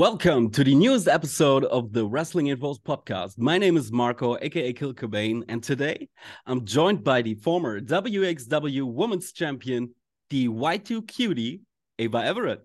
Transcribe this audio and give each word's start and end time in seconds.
Welcome 0.00 0.48
to 0.52 0.64
the 0.64 0.74
newest 0.74 1.08
episode 1.08 1.66
of 1.66 1.92
the 1.92 2.06
Wrestling 2.06 2.46
Infos 2.46 2.80
podcast. 2.80 3.36
My 3.36 3.58
name 3.58 3.76
is 3.76 3.92
Marco, 3.92 4.38
aka 4.40 4.72
Kill 4.72 4.94
Cobain, 4.94 5.44
and 5.46 5.62
today 5.62 6.08
I'm 6.46 6.64
joined 6.64 7.04
by 7.04 7.20
the 7.20 7.34
former 7.34 7.82
WXW 7.82 8.90
Women's 8.90 9.30
Champion, 9.32 9.94
the 10.30 10.48
Y2 10.48 11.06
Cutie, 11.06 11.60
Ava 11.98 12.24
Everett. 12.24 12.62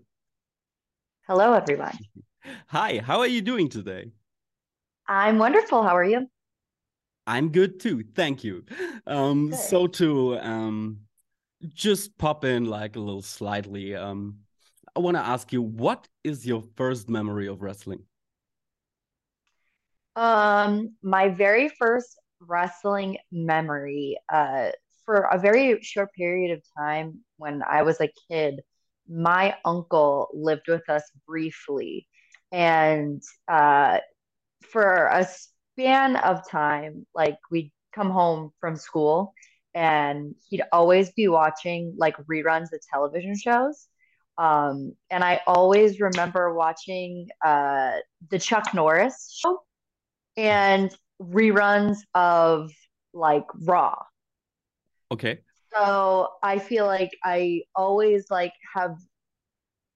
Hello, 1.26 1.52
everyone. 1.52 1.98
Hi, 2.68 3.02
how 3.04 3.18
are 3.18 3.26
you 3.26 3.42
doing 3.42 3.68
today? 3.68 4.12
I'm 5.06 5.36
wonderful. 5.36 5.82
How 5.82 5.94
are 5.94 6.04
you? 6.04 6.30
I'm 7.26 7.52
good 7.52 7.80
too, 7.80 8.02
thank 8.14 8.44
you. 8.44 8.64
Um, 9.06 9.50
Good. 9.50 9.58
so 9.58 9.86
to 9.88 10.38
um, 10.38 11.00
just 11.74 12.16
pop 12.16 12.46
in 12.46 12.64
like 12.64 12.96
a 12.96 13.00
little 13.00 13.20
slightly, 13.20 13.94
um, 13.94 14.38
I 14.96 14.98
want 14.98 15.18
to 15.18 15.20
ask 15.20 15.52
you, 15.52 15.60
what 15.60 16.08
is 16.24 16.46
your 16.46 16.62
first 16.74 17.10
memory 17.10 17.48
of 17.48 17.60
wrestling? 17.60 18.04
Um, 20.16 20.94
my 21.02 21.28
very 21.28 21.68
first 21.68 22.18
wrestling 22.40 23.18
memory, 23.30 24.18
uh, 24.32 24.70
for 25.04 25.28
a 25.30 25.38
very 25.38 25.82
short 25.82 26.14
period 26.14 26.56
of 26.56 26.62
time 26.78 27.20
when 27.36 27.62
I 27.62 27.82
was 27.82 28.00
a 28.00 28.10
kid, 28.30 28.62
my 29.06 29.54
uncle 29.66 30.28
lived 30.32 30.66
with 30.66 30.88
us 30.88 31.02
briefly. 31.28 32.08
And 32.50 33.22
uh, 33.48 33.98
for 34.70 35.08
a 35.08 35.28
span 35.28 36.16
of 36.16 36.48
time, 36.48 37.06
like 37.14 37.36
we'd 37.50 37.70
come 37.94 38.10
home 38.10 38.50
from 38.60 38.76
school 38.76 39.34
and 39.74 40.34
he'd 40.48 40.62
always 40.72 41.12
be 41.12 41.28
watching 41.28 41.94
like 41.98 42.16
reruns 42.26 42.72
of 42.72 42.80
television 42.90 43.36
shows. 43.36 43.88
Um, 44.38 44.92
and 45.10 45.24
I 45.24 45.40
always 45.46 46.00
remember 46.00 46.52
watching 46.54 47.28
uh, 47.44 47.92
the 48.30 48.38
Chuck 48.38 48.74
Norris 48.74 49.34
show 49.40 49.62
and 50.36 50.94
reruns 51.20 51.98
of 52.14 52.70
like 53.14 53.46
Raw. 53.62 53.96
Okay. 55.10 55.40
So 55.72 56.28
I 56.42 56.58
feel 56.58 56.86
like 56.86 57.10
I 57.24 57.62
always 57.74 58.26
like 58.30 58.52
have 58.74 58.96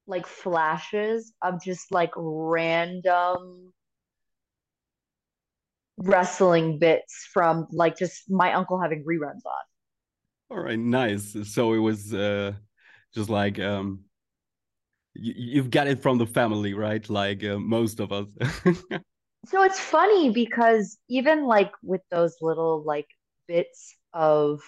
like 0.06 0.26
flashes 0.26 1.32
of 1.42 1.62
just 1.62 1.92
like 1.92 2.10
random 2.16 3.72
wrestling 5.98 6.78
bits 6.78 7.28
from 7.32 7.66
like 7.70 7.96
just 7.96 8.30
my 8.30 8.52
uncle 8.54 8.80
having 8.80 9.04
reruns 9.04 9.44
on. 9.44 9.64
All 10.50 10.58
right, 10.58 10.78
nice. 10.78 11.36
So 11.44 11.74
it 11.74 11.78
was 11.78 12.12
uh, 12.12 12.54
just 13.14 13.30
like 13.30 13.58
um, 13.60 14.04
you, 15.20 15.34
you've 15.36 15.70
got 15.70 15.86
it 15.86 16.02
from 16.02 16.18
the 16.18 16.26
family, 16.26 16.74
right? 16.74 17.08
Like 17.08 17.44
uh, 17.44 17.58
most 17.58 18.00
of 18.00 18.12
us. 18.12 18.28
So 19.46 19.62
it's 19.62 19.80
funny 19.80 20.30
because 20.30 20.98
even 21.08 21.44
like 21.46 21.72
with 21.82 22.02
those 22.10 22.36
little 22.42 22.82
like 22.84 23.06
bits 23.48 23.96
of 24.12 24.60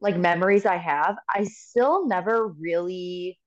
like 0.00 0.16
memories 0.16 0.66
I 0.66 0.76
have, 0.76 1.16
I 1.34 1.44
still 1.44 2.06
never 2.06 2.48
really 2.48 3.38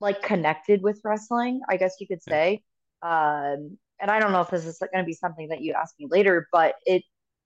like 0.00 0.22
connected 0.22 0.82
with 0.82 1.00
wrestling, 1.04 1.60
I 1.68 1.76
guess 1.76 1.96
you 2.00 2.06
could 2.06 2.22
say. 2.22 2.62
Um, 3.02 3.78
and 4.00 4.10
I 4.10 4.20
don't 4.20 4.32
know 4.32 4.40
if 4.40 4.50
this 4.50 4.66
is 4.66 4.78
going 4.78 5.04
to 5.04 5.06
be 5.06 5.14
something 5.14 5.48
that 5.48 5.62
you 5.62 5.74
ask 5.74 5.94
me 5.98 6.08
later, 6.10 6.48
but 6.52 6.74
it, 6.86 7.04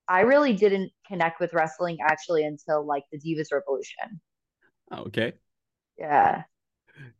I 0.09 0.21
really 0.23 0.55
didn't 0.55 0.93
connect 1.07 1.41
with 1.41 1.53
wrestling 1.55 1.99
actually 2.03 2.45
until 2.45 2.87
like 2.87 3.05
the 3.13 3.19
Divas 3.19 3.53
Revolution. 3.53 4.21
Okay, 4.93 5.35
Yeah. 5.99 6.45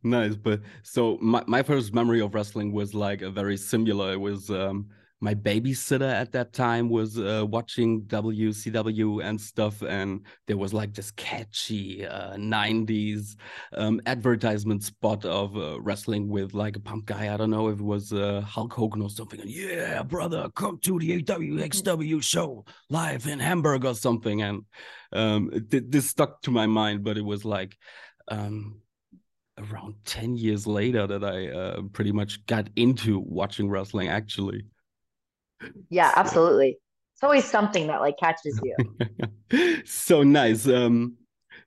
Nice. 0.03 0.35
But 0.35 0.61
so 0.83 1.17
my, 1.21 1.43
my 1.47 1.63
first 1.63 1.93
memory 1.93 2.21
of 2.21 2.33
wrestling 2.33 2.71
was 2.71 2.93
like 2.93 3.21
a 3.21 3.29
very 3.29 3.57
similar. 3.57 4.13
It 4.13 4.19
was 4.19 4.49
um, 4.49 4.87
my 5.19 5.33
babysitter 5.33 6.11
at 6.11 6.31
that 6.33 6.53
time 6.53 6.89
was 6.89 7.17
uh, 7.17 7.43
watching 7.47 8.03
WCW 8.03 9.23
and 9.23 9.39
stuff, 9.39 9.81
and 9.81 10.25
there 10.45 10.57
was 10.57 10.73
like 10.73 10.93
this 10.93 11.09
catchy 11.11 12.05
uh, 12.05 12.35
90s 12.35 13.35
um, 13.73 13.99
advertisement 14.05 14.83
spot 14.83 15.25
of 15.25 15.57
uh, 15.57 15.81
wrestling 15.81 16.29
with 16.29 16.53
like 16.53 16.75
a 16.75 16.79
pump 16.79 17.05
guy. 17.05 17.33
I 17.33 17.37
don't 17.37 17.49
know 17.49 17.69
if 17.69 17.79
it 17.79 17.83
was 17.83 18.13
uh, 18.13 18.41
Hulk 18.41 18.73
Hogan 18.73 19.01
or 19.01 19.09
something. 19.09 19.41
And, 19.41 19.49
yeah, 19.49 20.03
brother, 20.03 20.49
come 20.55 20.77
to 20.83 20.99
the 20.99 21.23
AWXW 21.23 22.21
show 22.21 22.65
live 22.89 23.25
in 23.25 23.39
Hamburg 23.39 23.85
or 23.85 23.95
something. 23.95 24.43
And 24.43 24.65
um, 25.13 25.49
th- 25.71 25.85
this 25.87 26.09
stuck 26.09 26.43
to 26.43 26.51
my 26.51 26.67
mind, 26.67 27.03
but 27.03 27.17
it 27.17 27.25
was 27.25 27.43
like 27.43 27.75
um, 28.27 28.81
around 29.57 29.95
10 30.05 30.35
years 30.35 30.67
later 30.67 31.07
that 31.07 31.23
I 31.23 31.47
uh, 31.49 31.81
pretty 31.93 32.11
much 32.11 32.45
got 32.45 32.69
into 32.75 33.19
watching 33.19 33.69
wrestling 33.69 34.07
actually. 34.09 34.65
Yeah, 35.89 36.11
So, 36.11 36.13
absolutely. 36.19 36.77
It's 37.13 37.23
always 37.23 37.45
something 37.45 37.87
that 37.87 38.01
like 38.01 38.17
catches 38.17 38.59
you. 38.63 38.75
so 39.85 40.23
nice. 40.23 40.67
Um, 40.67 41.17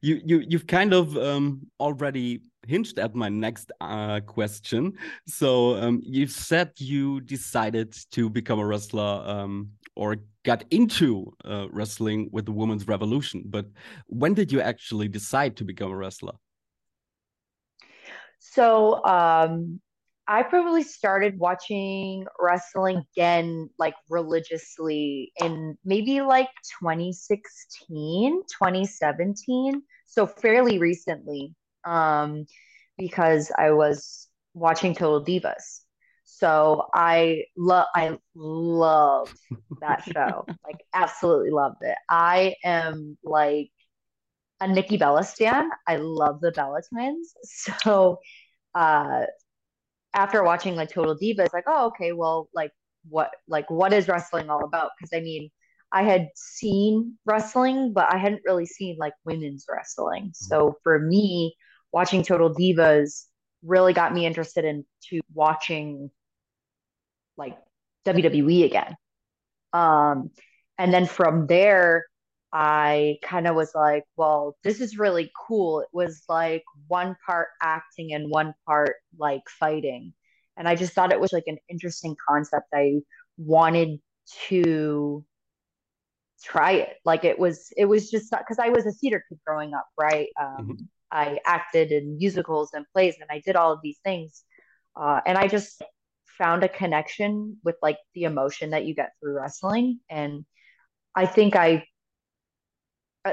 you 0.03 0.21
you 0.25 0.45
you've 0.49 0.67
kind 0.67 0.95
of 0.95 1.17
um 1.17 1.67
already 1.79 2.41
hinged 2.67 2.99
at 2.99 3.15
my 3.15 3.29
next 3.29 3.73
uh 3.81 4.21
question. 4.21 4.93
So 5.27 5.77
um 5.77 6.01
you 6.05 6.27
said 6.27 6.73
you 6.79 7.21
decided 7.21 7.97
to 8.13 8.31
become 8.31 8.59
a 8.61 8.67
wrestler 8.67 9.23
um 9.27 9.71
or 9.97 10.17
got 10.45 10.65
into 10.71 11.33
uh, 11.45 11.67
wrestling 11.71 12.31
with 12.33 12.47
the 12.47 12.53
Women's 12.53 12.87
Revolution, 12.89 13.43
but 13.45 13.67
when 14.07 14.33
did 14.33 14.51
you 14.51 14.61
actually 14.63 15.09
decide 15.09 15.57
to 15.57 15.65
become 15.65 15.91
a 15.91 15.97
wrestler? 15.97 16.33
So, 18.41 19.05
um, 19.05 19.81
I 20.31 20.45
probably 20.45 20.85
started 20.85 21.41
watching 21.41 22.25
wrestling 22.39 23.03
again, 23.17 23.69
like 23.81 23.95
religiously 24.09 25.33
in 25.43 25.77
maybe 25.85 26.21
like 26.21 26.49
2016, 26.81 28.43
2017. 28.43 29.83
So 30.07 30.27
fairly 30.29 30.79
recently, 30.79 31.57
um, 31.85 32.47
because 32.97 33.51
I 33.59 33.73
was 33.73 34.29
watching 34.55 34.95
Total 34.95 35.25
Divas. 35.25 35.81
So 36.25 36.87
I 36.95 37.47
love, 37.57 37.87
I 37.97 38.17
loved 38.37 39.37
that 39.81 40.05
show. 40.05 40.47
Like 40.65 40.85
absolutely 40.95 41.51
loved 41.51 41.79
it. 41.81 41.97
I 42.09 42.55
am 42.63 43.19
like 43.25 43.73
a 44.61 44.69
Nikki 44.69 44.97
Bella 44.97 45.25
stan. 45.25 45.71
I 45.87 45.97
love 45.97 46.41
the 46.41 46.53
Bella 46.53 46.81
twins. 46.89 47.35
So, 47.45 48.19
uh, 48.75 49.25
after 50.15 50.43
watching 50.43 50.77
like 50.77 50.91
Total 50.91 51.17
Divas, 51.17 51.53
like, 51.53 51.65
oh, 51.67 51.89
okay, 51.89 52.13
well, 52.13 52.49
like 52.55 52.73
what 53.09 53.31
like 53.49 53.71
what 53.71 53.93
is 53.93 54.09
wrestling 54.09 54.51
all 54.51 54.65
about? 54.65 54.91
Because 54.99 55.11
I 55.15 55.21
mean, 55.21 55.51
I 55.93 56.03
had 56.03 56.29
seen 56.35 57.19
wrestling, 57.25 57.93
but 57.93 58.13
I 58.13 58.19
hadn't 58.19 58.43
really 58.45 58.67
seen 58.67 58.97
like 58.99 59.15
women's 59.25 59.67
wrestling. 59.69 60.31
So 60.35 60.77
for 60.83 60.99
me, 60.99 61.55
watching 61.93 62.23
Total 62.23 62.53
Divas 62.55 63.25
really 63.65 63.93
got 63.93 64.15
me 64.15 64.27
interested 64.27 64.65
into 64.65 65.23
watching 65.35 66.11
like 67.37 67.59
WWE 68.07 68.65
again. 68.65 68.97
Um, 69.73 70.31
and 70.79 70.93
then 70.93 71.07
from 71.07 71.47
there, 71.47 72.07
I 72.53 73.19
kind 73.23 73.47
of 73.47 73.55
was 73.55 73.75
like, 73.75 74.05
well, 74.17 74.57
this 74.65 74.81
is 74.81 74.99
really 74.99 75.31
cool. 75.47 75.81
It 75.81 75.89
was 75.93 76.25
like 76.29 76.65
one 76.89 77.17
part 77.25 77.49
acting 77.63 78.13
and 78.13 78.31
one 78.31 78.55
part 78.67 78.97
like 79.19 79.43
fighting. 79.49 80.15
And 80.57 80.69
I 80.69 80.75
just 80.75 80.93
thought 80.93 81.13
it 81.13 81.21
was 81.21 81.33
like 81.33 81.45
an 81.47 81.59
interesting 81.69 82.17
concept. 82.29 82.67
I 82.75 83.01
wanted 83.39 84.01
to 84.49 85.25
try 86.43 86.73
it. 86.73 86.97
Like 87.05 87.25
it 87.25 87.39
was, 87.39 87.73
it 87.77 87.85
was 87.85 88.11
just 88.11 88.31
because 88.31 88.59
I 88.59 88.71
was 88.71 88.87
a 88.87 88.93
theater 88.93 89.25
kid 89.29 89.39
growing 89.47 89.75
up, 89.75 89.87
right? 89.99 90.29
Mhm. 90.39 90.59
Um, 90.61 90.89
I 91.13 91.39
acted 91.45 91.93
in 91.93 92.19
musicals 92.19 92.71
and 92.73 92.87
plays 92.93 93.17
and 93.21 93.29
I 93.31 93.41
did 93.45 93.57
all 93.57 93.73
of 93.73 93.81
these 93.83 93.99
things. 94.05 94.45
Uh, 94.97 95.21
and 95.27 95.37
I 95.39 95.49
just 95.49 95.83
found 96.39 96.65
a 96.65 96.69
connection 96.69 97.59
with 97.65 97.77
like 97.83 97.99
the 98.15 98.25
emotion 98.25 98.71
that 98.71 98.85
you 98.85 98.95
get 98.95 99.13
through 99.21 99.35
wrestling. 99.35 100.01
And 100.09 100.45
I 101.15 101.27
think 101.27 101.57
I 101.57 101.85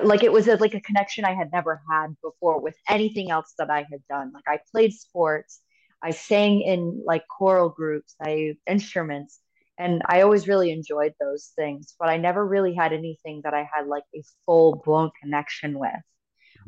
like 0.03 0.23
it 0.23 0.31
was 0.31 0.47
a, 0.47 0.57
like 0.57 0.73
a 0.73 0.81
connection 0.81 1.25
I 1.25 1.33
had 1.33 1.51
never 1.51 1.81
had 1.89 2.15
before 2.21 2.61
with 2.61 2.75
anything 2.89 3.31
else 3.31 3.53
that 3.57 3.69
I 3.69 3.85
had 3.89 4.05
done. 4.09 4.31
Like 4.33 4.43
I 4.47 4.59
played 4.71 4.93
sports, 4.93 5.61
I 6.01 6.11
sang 6.11 6.61
in 6.61 7.03
like 7.05 7.23
choral 7.27 7.69
groups, 7.69 8.15
I 8.21 8.55
instruments, 8.67 9.39
and 9.77 10.01
I 10.07 10.21
always 10.21 10.47
really 10.47 10.71
enjoyed 10.71 11.13
those 11.19 11.51
things, 11.55 11.95
but 11.99 12.09
I 12.09 12.17
never 12.17 12.45
really 12.45 12.73
had 12.73 12.93
anything 12.93 13.41
that 13.43 13.53
I 13.53 13.69
had 13.73 13.87
like 13.87 14.03
a 14.15 14.23
full 14.45 14.81
blown 14.85 15.11
connection 15.21 15.79
with. 15.79 15.91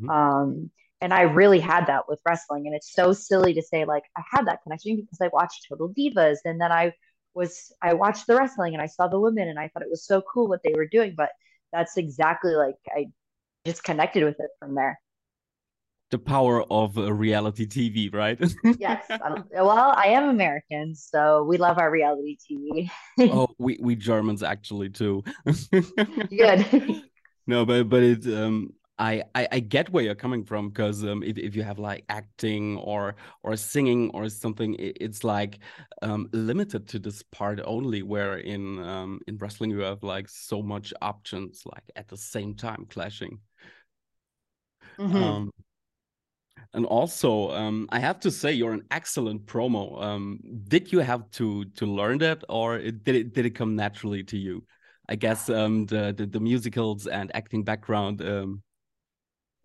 Mhm. 0.00 0.10
Um, 0.10 0.70
and 1.00 1.14
I 1.14 1.22
really 1.22 1.60
had 1.60 1.86
that 1.86 2.08
with 2.08 2.20
wrestling. 2.26 2.66
And 2.66 2.74
it's 2.74 2.92
so 2.92 3.12
silly 3.12 3.54
to 3.54 3.62
say 3.62 3.84
like 3.84 4.04
I 4.16 4.22
had 4.30 4.46
that 4.46 4.62
connection 4.62 4.96
because 4.96 5.20
I 5.20 5.28
watched 5.32 5.66
Total 5.68 5.88
Divas 5.88 6.38
and 6.44 6.60
then 6.60 6.72
I 6.72 6.92
was 7.34 7.72
I 7.82 7.94
watched 7.94 8.26
the 8.26 8.36
wrestling 8.36 8.74
and 8.74 8.82
I 8.82 8.86
saw 8.86 9.08
the 9.08 9.20
women 9.20 9.48
and 9.48 9.58
I 9.58 9.68
thought 9.68 9.82
it 9.82 9.90
was 9.90 10.04
so 10.06 10.22
cool 10.22 10.48
what 10.48 10.60
they 10.62 10.74
were 10.74 10.86
doing. 10.86 11.14
But 11.16 11.30
that's 11.72 11.96
exactly 11.96 12.54
like 12.54 12.76
I 12.94 13.06
just 13.64 13.84
connected 13.84 14.24
with 14.24 14.38
it 14.40 14.50
from 14.58 14.74
there. 14.74 14.98
the 16.10 16.18
power 16.18 16.64
of 16.70 16.98
uh, 16.98 17.12
reality 17.12 17.66
TV, 17.66 18.12
right? 18.12 18.38
yes. 18.78 19.04
well, 19.52 19.94
I 19.96 20.06
am 20.08 20.28
American, 20.28 20.94
so 20.94 21.44
we 21.44 21.56
love 21.56 21.78
our 21.78 21.90
reality 21.90 22.36
TV. 22.36 22.90
oh, 23.32 23.48
we 23.58 23.78
we 23.80 23.94
Germans 23.96 24.42
actually 24.42 24.90
too. 24.90 25.22
Good. 26.30 27.02
no, 27.46 27.64
but 27.64 27.88
but 27.88 28.02
it 28.02 28.26
um 28.26 28.72
I, 29.00 29.22
I, 29.34 29.48
I 29.50 29.60
get 29.60 29.90
where 29.90 30.04
you're 30.04 30.14
coming 30.14 30.44
from 30.44 30.68
because 30.68 31.02
um, 31.04 31.22
if, 31.22 31.38
if 31.38 31.56
you 31.56 31.62
have 31.62 31.78
like 31.78 32.04
acting 32.10 32.76
or 32.76 33.16
or 33.42 33.56
singing 33.56 34.10
or 34.10 34.28
something, 34.28 34.74
it, 34.74 34.98
it's 35.00 35.24
like 35.24 35.58
um, 36.02 36.28
limited 36.32 36.86
to 36.88 36.98
this 36.98 37.22
part 37.22 37.60
only. 37.64 38.02
Where 38.02 38.36
in 38.38 38.78
um, 38.84 39.20
in 39.26 39.38
wrestling 39.38 39.70
you 39.70 39.80
have 39.80 40.02
like 40.02 40.28
so 40.28 40.62
much 40.62 40.92
options, 41.00 41.62
like 41.64 41.84
at 41.96 42.08
the 42.08 42.16
same 42.16 42.54
time 42.54 42.86
clashing. 42.90 43.40
Mm 44.98 45.10
-hmm. 45.10 45.22
um, 45.22 45.50
and 46.72 46.86
also, 46.86 47.50
um, 47.50 47.88
I 47.92 48.00
have 48.00 48.20
to 48.20 48.30
say, 48.30 48.52
you're 48.52 48.74
an 48.74 48.86
excellent 48.90 49.46
promo. 49.46 50.00
Um, 50.02 50.38
did 50.68 50.92
you 50.92 51.02
have 51.02 51.22
to 51.30 51.64
to 51.64 51.86
learn 51.86 52.18
that, 52.18 52.44
or 52.48 52.78
did 52.78 53.14
it 53.14 53.34
did 53.34 53.46
it 53.46 53.58
come 53.58 53.74
naturally 53.74 54.24
to 54.24 54.36
you? 54.36 54.62
I 55.12 55.16
guess 55.16 55.48
um, 55.48 55.86
the, 55.86 56.14
the, 56.16 56.26
the 56.26 56.40
musicals 56.40 57.06
and 57.08 57.30
acting 57.34 57.64
background 57.64 58.20
um, 58.22 58.62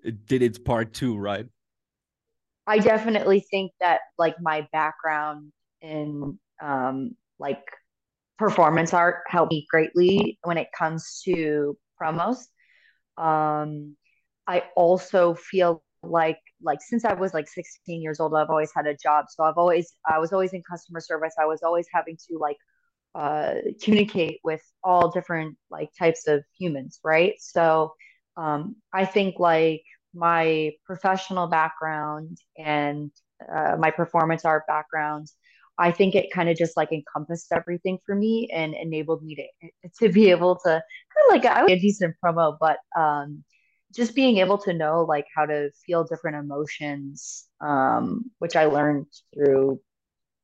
it 0.05 0.25
did 0.27 0.41
its 0.41 0.57
part 0.57 0.93
too, 0.93 1.17
right? 1.17 1.47
I 2.67 2.79
definitely 2.79 3.41
think 3.51 3.71
that 3.79 4.01
like 4.17 4.35
my 4.41 4.67
background 4.71 5.51
in 5.81 6.39
um, 6.61 7.11
like 7.39 7.63
performance 8.37 8.93
art 8.93 9.23
helped 9.27 9.51
me 9.51 9.65
greatly 9.69 10.39
when 10.43 10.57
it 10.57 10.67
comes 10.77 11.21
to 11.25 11.77
promos. 12.01 12.37
Um, 13.17 13.95
I 14.47 14.63
also 14.75 15.35
feel 15.35 15.83
like 16.03 16.39
like 16.61 16.79
since 16.81 17.05
I 17.05 17.13
was 17.13 17.33
like 17.33 17.47
16 17.47 18.01
years 18.01 18.19
old, 18.19 18.35
I've 18.35 18.49
always 18.49 18.71
had 18.75 18.87
a 18.87 18.95
job. 18.95 19.25
So 19.29 19.43
I've 19.43 19.57
always 19.57 19.93
I 20.07 20.19
was 20.19 20.33
always 20.33 20.53
in 20.53 20.63
customer 20.69 20.99
service. 20.99 21.33
I 21.39 21.45
was 21.45 21.61
always 21.63 21.87
having 21.93 22.17
to 22.29 22.37
like 22.37 22.57
uh, 23.15 23.55
communicate 23.81 24.39
with 24.43 24.61
all 24.83 25.11
different 25.11 25.57
like 25.69 25.89
types 25.97 26.27
of 26.27 26.43
humans, 26.57 26.99
right? 27.03 27.35
So 27.39 27.93
um, 28.37 28.75
I 28.93 29.05
think 29.05 29.39
like 29.39 29.83
my 30.15 30.71
professional 30.85 31.47
background 31.47 32.37
and 32.57 33.11
uh, 33.53 33.75
my 33.77 33.91
performance 33.91 34.45
art 34.45 34.63
background, 34.67 35.27
I 35.77 35.91
think 35.91 36.15
it 36.15 36.31
kind 36.31 36.49
of 36.49 36.57
just 36.57 36.77
like 36.77 36.91
encompassed 36.91 37.51
everything 37.51 37.99
for 38.05 38.15
me 38.15 38.49
and 38.53 38.73
enabled 38.73 39.23
me 39.23 39.35
to 39.35 39.89
to 39.99 40.11
be 40.11 40.31
able 40.31 40.55
to 40.55 40.69
kind 40.69 40.81
of 41.27 41.31
like 41.31 41.45
I 41.45 41.63
was 41.63 41.71
a 41.71 41.79
decent 41.79 42.15
promo, 42.23 42.57
but 42.59 42.77
um, 42.97 43.43
just 43.93 44.15
being 44.15 44.37
able 44.37 44.57
to 44.59 44.73
know 44.73 45.03
like 45.03 45.25
how 45.35 45.45
to 45.45 45.69
feel 45.85 46.03
different 46.03 46.37
emotions, 46.37 47.45
um, 47.61 48.31
which 48.39 48.55
I 48.55 48.65
learned 48.65 49.07
through 49.33 49.79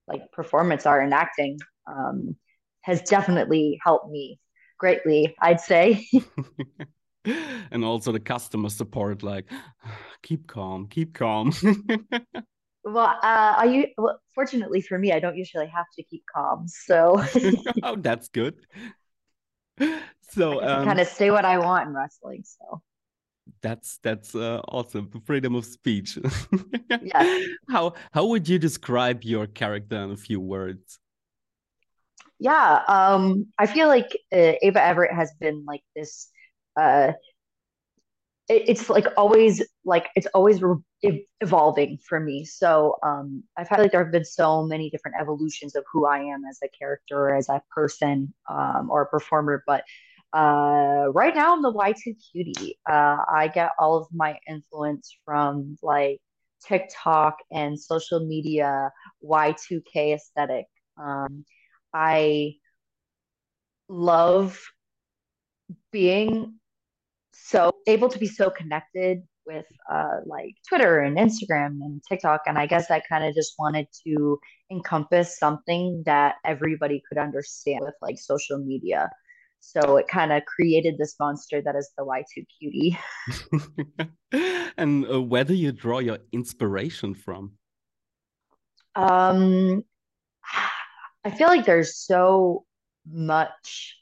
like 0.08 0.32
performance 0.32 0.86
art 0.86 1.04
and 1.04 1.14
acting, 1.14 1.60
um, 1.88 2.36
has 2.82 3.02
definitely 3.04 3.80
helped 3.84 4.10
me 4.10 4.40
greatly. 4.78 5.36
I'd 5.42 5.62
say. 5.62 6.08
and 7.72 7.86
also 7.86 8.12
the 8.12 8.20
customer 8.20 8.70
support 8.70 9.24
like 9.24 9.46
keep 10.22 10.48
calm 10.48 10.88
keep 10.88 11.14
calm. 11.14 11.52
Well 12.84 13.16
uh 13.22 13.54
are 13.58 13.68
you 13.68 13.88
well 13.96 14.20
fortunately 14.34 14.82
for 14.82 14.98
me 14.98 15.12
i 15.12 15.20
don't 15.20 15.38
usually 15.38 15.68
have 15.68 15.86
to 15.98 16.04
keep 16.04 16.24
calm 16.34 16.68
so. 16.68 17.24
Oh 17.84 17.96
that's 17.96 18.28
good. 18.30 18.56
So 20.32 20.64
um, 20.64 20.86
kind 20.86 21.00
of 21.00 21.08
say 21.08 21.30
what 21.30 21.46
i 21.46 21.60
want 21.60 21.88
in 21.88 21.94
wrestling 21.94 22.44
so. 22.44 22.82
That's 23.62 24.00
that's 24.02 24.34
uh, 24.34 24.62
awesome. 24.68 25.10
The 25.12 25.20
freedom 25.20 25.56
of 25.56 25.66
speech. 25.66 26.18
Yeah 27.04 27.40
how 27.70 27.94
how 28.12 28.26
would 28.26 28.48
you 28.48 28.60
describe 28.60 29.24
your 29.24 29.48
character 29.48 29.98
in 29.98 30.12
a 30.12 30.18
few 30.18 30.40
words? 30.40 31.00
Yeah 32.40 32.82
um 32.88 33.48
i 33.58 33.66
feel 33.66 33.88
like 33.88 34.18
uh, 34.34 34.54
ava 34.62 34.84
everett 34.84 35.14
has 35.14 35.32
been 35.40 35.66
like 35.66 35.84
this 35.96 36.30
uh, 36.76 37.14
it, 38.50 38.64
it's 38.70 38.90
like 38.90 39.08
always 39.18 39.62
like 39.86 40.10
it's 40.16 40.28
always 40.34 40.62
re- 40.62 41.26
evolving 41.42 41.98
for 42.08 42.20
me. 42.20 42.46
So 42.46 42.98
um, 43.04 43.44
I've 43.58 43.68
had 43.68 43.80
like 43.80 43.92
there 43.92 44.04
have 44.04 44.12
been 44.12 44.26
so 44.26 44.64
many 44.64 44.90
different 44.90 45.18
evolutions 45.20 45.76
of 45.76 45.84
who 45.92 46.06
I 46.06 46.20
am 46.20 46.44
as 46.50 46.60
a 46.64 46.70
character, 46.78 47.34
as 47.34 47.50
a 47.50 47.62
person, 47.74 48.34
um, 48.50 48.90
or 48.92 49.04
a 49.04 49.08
performer. 49.08 49.64
But 49.66 49.84
uh, 50.34 51.08
right 51.14 51.36
now 51.36 51.54
I'm 51.56 51.62
the 51.62 51.72
Y2 51.72 52.16
cutie. 52.32 52.80
Uh, 52.90 53.18
I 53.30 53.50
get 53.54 53.72
all 53.80 53.98
of 53.98 54.08
my 54.14 54.38
influence 54.48 55.16
from 55.26 55.78
like 55.82 56.20
TikTok 56.66 57.38
and 57.52 57.80
social 57.80 58.26
media 58.26 58.92
Y2K 59.24 60.14
aesthetic. 60.16 60.66
Um, 60.98 61.46
I 61.94 62.56
love 63.90 64.60
being 65.92 66.61
so 67.34 67.72
able 67.88 68.10
to 68.10 68.20
be 68.20 68.28
so 68.28 68.50
connected 68.50 69.24
with 69.46 69.66
uh, 69.92 70.20
like 70.26 70.56
Twitter 70.68 71.00
and 71.00 71.18
Instagram 71.18 71.80
and 71.82 72.02
TikTok. 72.08 72.42
And 72.46 72.58
I 72.58 72.66
guess 72.66 72.92
I 72.92 73.00
kind 73.00 73.24
of 73.24 73.34
just 73.34 73.56
wanted 73.58 73.88
to 74.06 74.40
encompass 74.72 75.38
something 75.38 76.04
that 76.06 76.36
everybody 76.46 77.02
could 77.08 77.18
understand 77.18 77.82
with 77.82 77.96
like 78.02 78.20
social 78.20 78.58
media. 78.60 79.10
So 79.60 79.98
it 79.98 80.08
kind 80.08 80.32
of 80.32 80.44
created 80.46 80.98
this 80.98 81.16
monster 81.20 81.62
that 81.62 81.76
is 81.76 81.92
the 81.98 82.04
Y2 82.04 82.46
cutie. 82.60 82.98
and 84.78 85.06
uh, 85.08 85.22
where 85.22 85.44
do 85.44 85.54
you 85.54 85.72
draw 85.72 86.00
your 86.00 86.18
inspiration 86.32 87.14
from? 87.14 87.54
Um, 88.96 89.84
I 91.24 91.30
feel 91.30 91.48
like 91.48 91.66
there's 91.66 91.98
so 91.98 92.66
much 93.08 94.01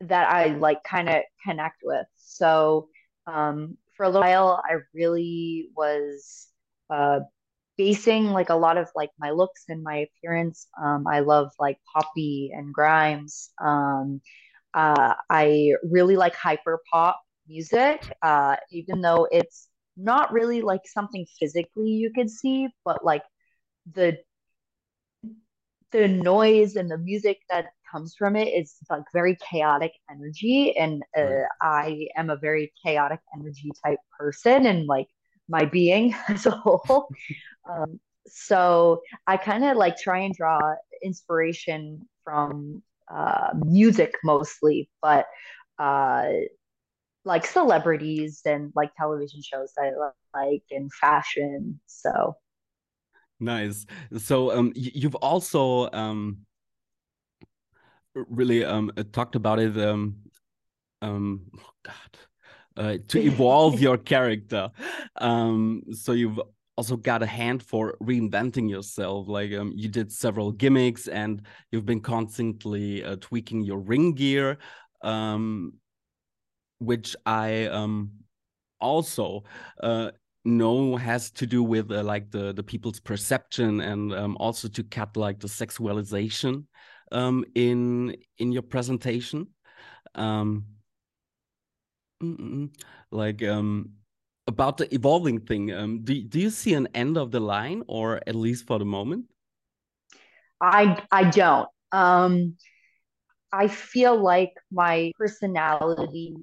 that 0.00 0.28
I 0.30 0.48
like 0.48 0.82
kind 0.84 1.08
of 1.08 1.22
connect 1.44 1.76
with. 1.82 2.06
So 2.16 2.88
um, 3.26 3.76
for 3.96 4.04
a 4.04 4.08
little 4.08 4.22
while, 4.22 4.62
I 4.68 4.76
really 4.94 5.68
was 5.76 6.48
uh, 6.90 7.20
basing 7.76 8.26
like 8.26 8.50
a 8.50 8.54
lot 8.54 8.78
of 8.78 8.88
like 8.94 9.10
my 9.18 9.30
looks 9.30 9.64
and 9.68 9.82
my 9.82 10.06
appearance. 10.06 10.66
Um, 10.82 11.06
I 11.06 11.20
love 11.20 11.50
like 11.58 11.78
Poppy 11.94 12.50
and 12.54 12.72
Grimes. 12.72 13.50
Um, 13.62 14.20
uh, 14.74 15.14
I 15.30 15.72
really 15.90 16.16
like 16.16 16.34
hyper 16.34 16.80
pop 16.92 17.20
music, 17.48 18.12
uh, 18.22 18.56
even 18.70 19.00
though 19.00 19.26
it's 19.30 19.68
not 19.96 20.32
really 20.32 20.60
like 20.60 20.82
something 20.84 21.26
physically 21.38 21.90
you 21.90 22.12
could 22.14 22.28
see, 22.30 22.68
but 22.84 23.04
like 23.04 23.22
the 23.94 24.18
the 25.92 26.08
noise 26.08 26.76
and 26.76 26.90
the 26.90 26.98
music 26.98 27.38
that 27.48 27.66
comes 27.90 28.14
from 28.16 28.36
it 28.36 28.48
is 28.48 28.74
like 28.90 29.04
very 29.12 29.36
chaotic 29.36 29.92
energy. 30.10 30.76
And 30.76 31.02
uh, 31.16 31.22
right. 31.22 31.46
i 31.62 32.08
am 32.16 32.30
a 32.30 32.36
very 32.36 32.72
chaotic 32.84 33.20
energy 33.34 33.70
type 33.84 33.98
person 34.18 34.66
and 34.66 34.86
like 34.86 35.08
my 35.48 35.64
being 35.64 36.14
as 36.28 36.46
a 36.46 36.50
whole. 36.50 37.08
Um, 37.70 38.00
so 38.28 39.02
i 39.26 39.36
kind 39.36 39.64
of 39.64 39.76
like 39.76 39.96
try 39.96 40.20
and 40.20 40.34
draw 40.34 40.74
inspiration 41.02 42.06
from 42.24 42.82
uh, 43.08 43.50
music 43.64 44.14
mostly 44.24 44.90
but 45.00 45.26
uh, 45.78 46.28
like 47.24 47.46
celebrities 47.46 48.40
and 48.44 48.72
like 48.74 48.90
television 48.96 49.40
shows 49.42 49.72
that 49.76 49.92
i 50.34 50.38
like 50.38 50.62
and 50.70 50.92
fashion 50.92 51.80
so 51.86 52.34
nice. 53.40 53.86
So 54.18 54.52
um 54.52 54.72
you've 54.74 55.14
also 55.16 55.90
um 55.92 56.38
really 58.14 58.64
um 58.64 58.90
uh, 58.96 59.04
talked 59.12 59.36
about 59.36 59.58
it 59.58 59.76
um 59.78 60.16
um 61.02 61.42
oh 61.58 61.70
god 61.82 61.94
uh, 62.76 62.98
to 63.08 63.20
evolve 63.20 63.80
your 63.80 63.98
character. 63.98 64.70
Um 65.16 65.82
so 65.92 66.12
you've 66.12 66.40
also 66.76 66.96
got 66.96 67.22
a 67.22 67.26
hand 67.26 67.62
for 67.62 67.96
reinventing 68.02 68.68
yourself 68.68 69.28
like 69.28 69.52
um, 69.54 69.72
you 69.74 69.88
did 69.88 70.12
several 70.12 70.52
gimmicks 70.52 71.08
and 71.08 71.42
you've 71.72 71.86
been 71.86 72.00
constantly 72.00 73.02
uh, 73.02 73.16
tweaking 73.20 73.62
your 73.62 73.78
ring 73.78 74.12
gear 74.12 74.58
um 75.02 75.72
which 76.78 77.16
i 77.24 77.64
um 77.66 78.10
also 78.78 79.42
uh 79.82 80.10
know 80.46 80.96
has 80.96 81.30
to 81.32 81.46
do 81.46 81.62
with 81.62 81.90
uh, 81.90 82.02
like 82.02 82.30
the 82.30 82.52
the 82.52 82.62
people's 82.62 83.00
perception 83.00 83.80
and 83.80 84.14
um, 84.14 84.36
also 84.38 84.68
to 84.68 84.82
cut 84.84 85.16
like 85.16 85.40
the 85.40 85.48
sexualization 85.48 86.64
um, 87.12 87.44
in 87.54 88.16
in 88.38 88.52
your 88.52 88.62
presentation. 88.62 89.48
Um, 90.14 90.64
like 93.10 93.42
um, 93.42 93.90
about 94.46 94.78
the 94.78 94.92
evolving 94.94 95.40
thing 95.40 95.72
um, 95.72 96.02
do, 96.02 96.22
do 96.22 96.40
you 96.40 96.50
see 96.50 96.74
an 96.74 96.88
end 96.94 97.18
of 97.18 97.30
the 97.30 97.40
line 97.40 97.82
or 97.88 98.20
at 98.26 98.34
least 98.34 98.66
for 98.66 98.78
the 98.78 98.84
moment? 98.84 99.26
I 100.60 101.02
i 101.10 101.24
don't. 101.24 101.68
Um 101.92 102.56
i 103.52 103.68
feel 103.68 104.20
like 104.20 104.52
my 104.72 105.12
personality 105.18 106.34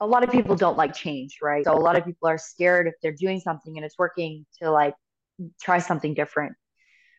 a 0.00 0.06
lot 0.06 0.24
of 0.24 0.30
people 0.30 0.56
don't 0.56 0.76
like 0.76 0.94
change, 0.94 1.38
right? 1.42 1.64
So 1.64 1.74
a 1.74 1.78
lot 1.78 1.96
of 1.96 2.04
people 2.04 2.28
are 2.28 2.38
scared 2.38 2.86
if 2.88 2.94
they're 3.02 3.12
doing 3.12 3.40
something 3.40 3.76
and 3.76 3.84
it's 3.84 3.98
working 3.98 4.46
to 4.62 4.70
like 4.70 4.94
try 5.60 5.78
something 5.78 6.14
different. 6.14 6.54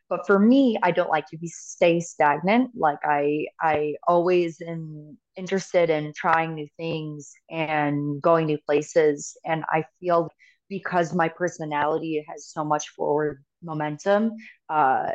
But 0.10 0.28
for 0.28 0.40
me, 0.40 0.78
I 0.84 0.92
don't 0.92 1.10
like 1.10 1.28
to 1.28 1.38
be 1.38 1.48
stay 1.48 2.02
stagnant. 2.02 2.72
Like 2.76 3.00
I 3.04 3.46
I 3.62 3.96
always 4.08 4.62
am 4.62 5.18
interested 5.38 5.90
in 5.90 6.12
trying 6.16 6.56
new 6.56 6.68
things 6.78 7.34
and 7.50 8.22
going 8.22 8.48
new 8.48 8.58
places. 8.66 9.38
And 9.46 9.64
I 9.70 9.86
feel 10.00 10.30
because 10.70 11.14
my 11.16 11.30
personality 11.30 12.26
has 12.30 12.48
so 12.48 12.66
much 12.66 12.90
forward 12.90 13.44
momentum, 13.64 14.34
uh, 14.70 15.12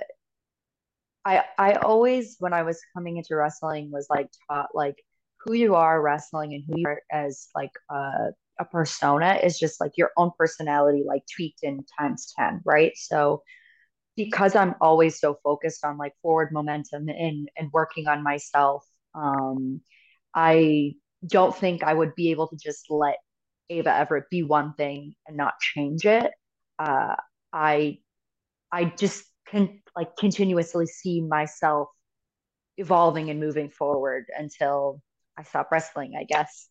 I 1.25 1.45
I 1.59 1.73
always 1.75 2.37
when 2.39 2.53
I 2.55 2.63
was 2.63 2.81
coming 2.95 3.17
into 3.17 3.37
wrestling 3.37 3.91
was 3.91 4.07
like 4.09 4.29
taught 4.49 4.71
like 4.75 4.97
who 5.47 5.55
you 5.55 5.75
are 5.75 6.03
wrestling 6.03 6.55
and 6.55 6.65
who 6.67 6.81
you 6.81 6.87
are 6.87 7.01
as 7.11 7.49
like 7.55 7.73
uh, 7.89 8.31
a 8.59 8.65
persona 8.65 9.39
is 9.43 9.59
just 9.59 9.81
like 9.81 9.93
your 9.97 10.11
own 10.17 10.31
personality 10.39 11.05
like 11.07 11.23
tweaked 11.35 11.63
in 11.63 11.85
times 11.99 12.33
10 12.39 12.61
right? 12.65 12.93
So 12.97 13.43
because 14.17 14.57
i'm 14.57 14.75
always 14.81 15.21
so 15.21 15.37
focused 15.45 15.85
on 15.85 15.99
like 15.99 16.13
forward 16.23 16.51
momentum 16.53 17.09
and 17.09 17.49
and 17.57 17.71
working 17.73 18.09
on 18.09 18.23
myself 18.23 18.85
um 19.15 19.81
i 20.35 20.93
don't 21.27 21.55
think 21.57 21.83
i 21.83 21.93
would 21.93 22.15
be 22.15 22.31
able 22.31 22.49
to 22.49 22.57
just 22.57 22.87
let 22.91 23.17
ava 23.71 23.95
everett 23.95 24.29
be 24.31 24.43
one 24.43 24.75
thing 24.75 25.15
and 25.27 25.37
not 25.37 25.55
change 25.61 26.05
it. 26.07 26.33
Uh 26.79 27.15
i 27.53 27.99
i 28.73 28.85
just 28.85 29.25
can 29.49 29.81
like 29.95 30.17
continuously 30.17 30.87
see 30.87 31.21
myself 31.21 31.89
evolving 32.77 33.31
and 33.31 33.41
moving 33.41 33.71
forward 33.71 34.25
until 34.37 35.01
I 35.39 35.43
stopped 35.43 35.73
wrestling, 35.73 36.15
I 36.19 36.25
guess. 36.25 36.69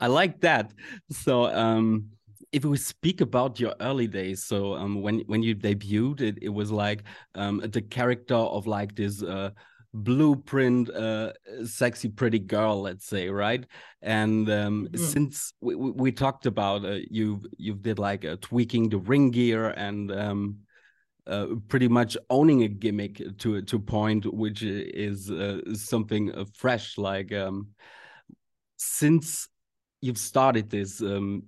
I 0.00 0.06
like 0.06 0.40
that. 0.40 0.72
So, 1.10 1.46
um, 1.46 2.10
if 2.52 2.64
we 2.64 2.78
speak 2.78 3.20
about 3.20 3.60
your 3.60 3.74
early 3.80 4.06
days, 4.06 4.44
so 4.44 4.74
um, 4.74 5.02
when 5.02 5.20
when 5.26 5.42
you 5.42 5.54
debuted, 5.54 6.20
it, 6.20 6.38
it 6.40 6.48
was 6.48 6.70
like 6.70 7.02
um, 7.34 7.58
the 7.58 7.82
character 7.82 8.36
of 8.36 8.66
like 8.66 8.94
this 8.94 9.22
uh, 9.22 9.50
blueprint, 9.94 10.90
uh, 10.90 11.32
sexy, 11.64 12.08
pretty 12.08 12.38
girl, 12.38 12.80
let's 12.80 13.06
say, 13.06 13.28
right? 13.28 13.64
And 14.02 14.48
um, 14.50 14.88
mm 14.92 14.98
since 14.98 15.52
we, 15.60 15.74
we, 15.74 15.90
we, 15.90 16.12
talked 16.12 16.46
about 16.46 16.84
uh, 16.84 16.98
you, 17.10 17.42
you 17.56 17.74
did 17.74 17.98
like 17.98 18.24
uh, 18.24 18.36
tweaking 18.40 18.88
the 18.88 18.98
ring 18.98 19.30
gear 19.30 19.70
and 19.70 20.12
um, 20.12 20.58
uh, 21.28 21.46
pretty 21.68 21.88
much 21.88 22.16
owning 22.30 22.62
a 22.62 22.68
gimmick 22.68 23.22
to 23.38 23.62
to 23.62 23.78
point 23.78 24.26
which 24.32 24.62
is 24.62 25.30
uh, 25.30 25.60
something 25.74 26.34
uh, 26.34 26.44
fresh 26.54 26.98
like 26.98 27.32
um, 27.32 27.68
since 28.76 29.48
you've 30.00 30.18
started 30.18 30.70
this 30.70 31.00
um, 31.00 31.42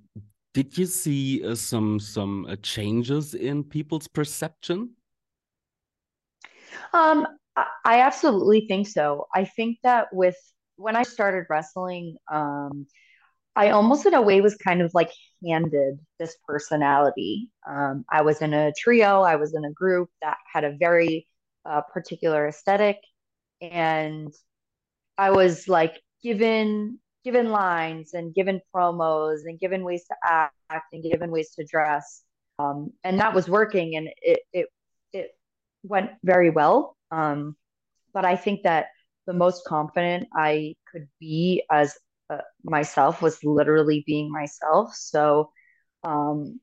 did 0.52 0.76
you 0.76 0.86
see 0.86 1.44
uh, 1.46 1.54
some 1.54 2.00
some 2.00 2.46
uh, 2.46 2.56
changes 2.62 3.34
in 3.34 3.62
people's 3.64 4.08
perception? 4.08 4.90
Um 6.92 7.26
i 7.84 8.00
absolutely 8.00 8.66
think 8.66 8.86
so. 8.86 9.26
I 9.34 9.44
think 9.44 9.78
that 9.82 10.08
with 10.12 10.36
when 10.76 10.96
i 10.96 11.02
started 11.02 11.44
wrestling 11.50 12.16
um 12.32 12.86
I 13.56 13.70
almost 13.70 14.06
in 14.06 14.14
a 14.14 14.22
way 14.22 14.40
was 14.40 14.56
kind 14.56 14.80
of 14.82 14.92
like 14.94 15.10
handed 15.46 15.98
this 16.18 16.36
personality. 16.46 17.50
Um, 17.68 18.04
I 18.10 18.22
was 18.22 18.40
in 18.42 18.54
a 18.54 18.72
trio, 18.78 19.22
I 19.22 19.36
was 19.36 19.54
in 19.54 19.64
a 19.64 19.72
group 19.72 20.08
that 20.22 20.36
had 20.52 20.64
a 20.64 20.76
very 20.78 21.26
uh, 21.64 21.82
particular 21.92 22.48
aesthetic, 22.48 22.98
and 23.60 24.32
I 25.18 25.30
was 25.30 25.68
like 25.68 26.00
given 26.22 26.98
given 27.24 27.50
lines 27.50 28.14
and 28.14 28.34
given 28.34 28.60
promos 28.74 29.40
and 29.44 29.60
given 29.60 29.84
ways 29.84 30.04
to 30.06 30.14
act 30.24 30.86
and 30.92 31.02
given 31.02 31.30
ways 31.30 31.50
to 31.56 31.64
dress, 31.64 32.22
um, 32.58 32.92
and 33.04 33.20
that 33.20 33.34
was 33.34 33.48
working, 33.48 33.96
and 33.96 34.08
it 34.22 34.40
it 34.52 34.68
it 35.12 35.30
went 35.82 36.10
very 36.22 36.50
well. 36.50 36.96
Um, 37.10 37.56
but 38.14 38.24
I 38.24 38.36
think 38.36 38.62
that 38.62 38.86
the 39.26 39.32
most 39.32 39.64
confident 39.66 40.28
I 40.34 40.74
could 40.90 41.08
be 41.20 41.64
as 41.70 41.96
uh, 42.30 42.38
myself 42.64 43.22
was 43.22 43.42
literally 43.44 44.04
being 44.06 44.30
myself. 44.30 44.94
So 44.94 45.50
um, 46.04 46.60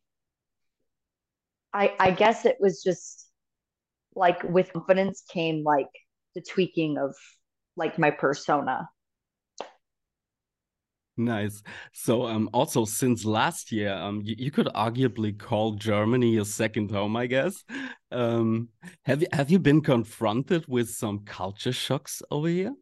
I 1.73 1.93
I 1.99 2.11
guess 2.11 2.45
it 2.45 2.57
was 2.59 2.81
just 2.83 3.27
like 4.15 4.43
with 4.43 4.73
confidence 4.73 5.23
came 5.29 5.63
like 5.63 5.89
the 6.35 6.41
tweaking 6.41 6.97
of 6.97 7.15
like 7.75 7.99
my 7.99 8.11
persona. 8.11 8.89
Nice. 11.19 11.63
So, 11.93 12.27
um, 12.27 12.47
also 12.53 12.85
since 12.85 13.25
last 13.25 13.71
year, 13.71 13.91
um, 13.91 14.21
you, 14.23 14.35
you 14.37 14.51
could 14.51 14.67
arguably 14.67 15.37
call 15.37 15.71
Germany 15.73 16.33
your 16.33 16.45
second 16.45 16.91
home, 16.91 17.15
I 17.15 17.25
guess. 17.25 17.63
Um, 18.11 18.69
have 19.03 19.21
you 19.21 19.27
have 19.33 19.49
you 19.49 19.57
been 19.57 19.81
confronted 19.81 20.65
with 20.67 20.89
some 20.89 21.25
culture 21.25 21.71
shocks 21.71 22.21
over 22.29 22.47
here? 22.47 22.73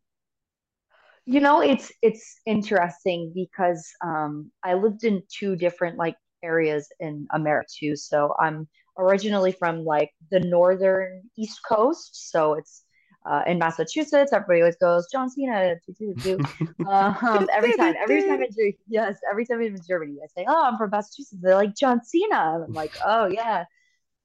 You 1.26 1.40
know, 1.40 1.62
it's 1.62 1.92
it's 2.02 2.40
interesting 2.46 3.32
because 3.34 3.88
um, 4.04 4.52
I 4.64 4.76
lived 4.76 5.04
in 5.04 5.24
two 5.28 5.56
different 5.56 5.98
like 5.98 6.16
areas 6.44 6.88
in 7.00 7.28
America 7.34 7.68
too. 7.80 7.96
So 7.96 8.36
I'm 8.40 8.68
originally 8.98 9.52
from 9.52 9.84
like 9.84 10.12
the 10.32 10.40
northern 10.40 11.24
East 11.38 11.60
Coast, 11.68 12.30
so 12.30 12.54
it's 12.54 12.84
uh, 13.26 13.42
in 13.48 13.58
Massachusetts. 13.58 14.34
Everybody 14.34 14.62
always 14.62 14.76
goes 14.76 15.08
John 15.12 15.30
Cena. 15.30 15.76
Do, 15.88 15.94
do, 15.98 16.14
do. 16.16 16.38
um, 16.88 17.50
every 17.52 17.74
time, 17.74 17.96
every 18.00 18.22
time 18.22 18.42
I 18.42 18.48
do, 18.56 18.72
yes, 18.88 19.18
every 19.30 19.46
time 19.46 19.60
I'm 19.60 19.76
in 19.76 19.78
Germany, 19.88 20.18
I 20.24 20.28
say, 20.28 20.46
"Oh, 20.48 20.64
I'm 20.64 20.78
from 20.78 20.92
Massachusetts." 20.92 21.42
They're 21.42 21.56
like 21.56 21.76
John 21.76 22.04
Cena. 22.04 22.64
I'm 22.66 22.74
like, 22.74 22.92
"Oh 23.04 23.26
yeah," 23.26 23.66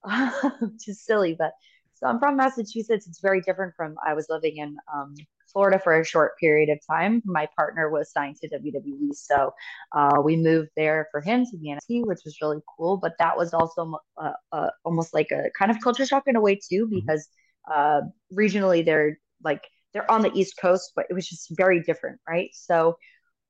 just 0.85 1.07
silly, 1.07 1.35
but 1.38 1.52
so 1.95 2.07
I'm 2.07 2.19
from 2.19 2.37
Massachusetts. 2.37 3.07
It's 3.07 3.21
very 3.21 3.40
different 3.40 3.75
from 3.75 3.97
I 4.07 4.14
was 4.14 4.26
living 4.28 4.59
in 4.59 4.76
um, 4.95 5.14
Florida 5.52 5.78
for 5.78 5.99
a 5.99 6.04
short 6.04 6.38
period 6.38 6.69
of 6.69 6.78
time. 6.87 7.23
My 7.25 7.49
partner 7.57 7.90
was 7.90 8.12
signed 8.12 8.37
to 8.42 8.49
WWE, 8.49 9.14
so 9.14 9.52
uh, 9.92 10.21
we 10.23 10.37
moved 10.37 10.71
there 10.76 11.09
for 11.11 11.21
him 11.21 11.45
to 11.45 11.59
the 11.59 11.69
NXT, 11.69 12.07
which 12.07 12.21
was 12.25 12.37
really 12.40 12.61
cool. 12.76 12.97
But 12.97 13.14
that 13.19 13.37
was 13.37 13.52
also 13.52 13.99
uh, 14.16 14.33
uh, 14.52 14.71
almost 14.85 15.14
like 15.14 15.30
a 15.30 15.50
kind 15.59 15.71
of 15.71 15.80
culture 15.80 16.07
shock 16.07 16.25
in 16.26 16.37
a 16.37 16.40
way 16.40 16.54
too, 16.57 16.87
mm-hmm. 16.87 17.00
because 17.00 17.28
uh, 17.73 18.02
regionally 18.33 18.85
they're 18.85 19.19
like 19.42 19.62
they're 19.92 20.11
on 20.11 20.23
the 20.23 20.33
East 20.35 20.54
Coast, 20.61 20.92
but 20.95 21.07
it 21.11 21.14
was 21.14 21.28
just 21.28 21.49
very 21.57 21.83
different, 21.83 22.21
right? 22.28 22.50
So 22.52 22.97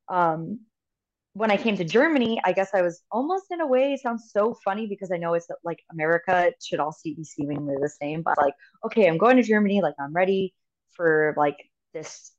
um, 0.09 0.61
when 1.35 1.51
I 1.51 1.57
came 1.57 1.77
to 1.77 1.85
Germany, 1.85 2.41
I 2.45 2.53
guess 2.53 2.71
I 2.75 2.83
was 2.83 3.03
almost 3.13 3.47
in 3.51 3.61
a 3.61 3.67
way, 3.67 3.93
it 3.93 4.01
sounds 4.01 4.31
so 4.33 4.57
funny 4.65 4.87
because 4.87 5.13
I 5.13 5.17
know 5.17 5.35
it's 5.35 5.47
like 5.65 5.79
America 5.93 6.49
it 6.49 6.55
should 6.63 6.81
all 6.81 6.97
be 7.05 7.23
seemingly 7.25 7.77
the 7.81 7.89
same, 7.89 8.23
but 8.23 8.37
like, 8.39 8.55
okay, 8.85 9.07
I'm 9.07 9.19
going 9.19 9.37
to 9.37 9.43
Germany, 9.43 9.81
like 9.81 9.95
I'm 10.01 10.13
ready 10.13 10.55
for 10.97 11.35
like 11.37 11.57
this 11.93 12.33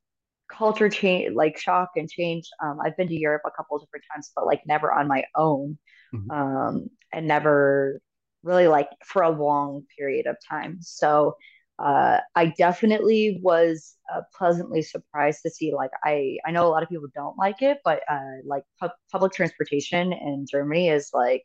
culture 0.50 0.88
change, 0.88 1.34
like 1.34 1.58
shock 1.58 1.90
and 1.96 2.08
change. 2.08 2.48
Um, 2.62 2.78
I've 2.84 2.96
been 2.96 3.08
to 3.08 3.18
Europe 3.18 3.42
a 3.46 3.50
couple 3.50 3.76
of 3.76 3.82
different 3.82 4.04
times, 4.12 4.30
but 4.34 4.46
like 4.46 4.62
never 4.66 4.92
on 4.92 5.08
my 5.08 5.24
own, 5.36 5.78
mm-hmm. 6.14 6.30
um, 6.30 6.88
and 7.12 7.26
never 7.26 8.00
really 8.42 8.68
like 8.68 8.88
for 9.04 9.22
a 9.22 9.30
long 9.30 9.84
period 9.96 10.26
of 10.26 10.36
time. 10.48 10.78
So 10.80 11.36
uh, 11.78 12.18
I 12.34 12.46
definitely 12.58 13.40
was 13.42 13.96
uh, 14.12 14.20
pleasantly 14.36 14.82
surprised 14.82 15.42
to 15.42 15.50
see. 15.50 15.74
Like 15.74 15.90
I, 16.04 16.38
I 16.46 16.50
know 16.50 16.66
a 16.66 16.70
lot 16.70 16.82
of 16.82 16.88
people 16.88 17.08
don't 17.14 17.38
like 17.38 17.62
it, 17.62 17.78
but 17.84 18.02
uh, 18.08 18.42
like 18.44 18.64
pu- 18.80 18.88
public 19.10 19.32
transportation 19.32 20.12
in 20.12 20.46
Germany 20.48 20.90
is 20.90 21.10
like 21.12 21.44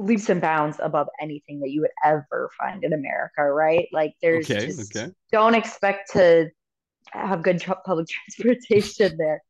leaps 0.00 0.28
and 0.28 0.40
bounds 0.40 0.78
above 0.82 1.08
anything 1.20 1.60
that 1.60 1.70
you 1.70 1.82
would 1.82 1.90
ever 2.04 2.50
find 2.58 2.84
in 2.84 2.92
America, 2.92 3.42
right? 3.42 3.88
Like 3.92 4.14
there's 4.22 4.50
okay, 4.50 4.66
just 4.66 4.96
okay. 4.96 5.12
don't 5.30 5.54
expect 5.54 6.12
to 6.12 6.50
have 7.12 7.42
good 7.42 7.60
tr- 7.60 7.72
public 7.84 8.08
transportation 8.36 9.16
there. 9.18 9.42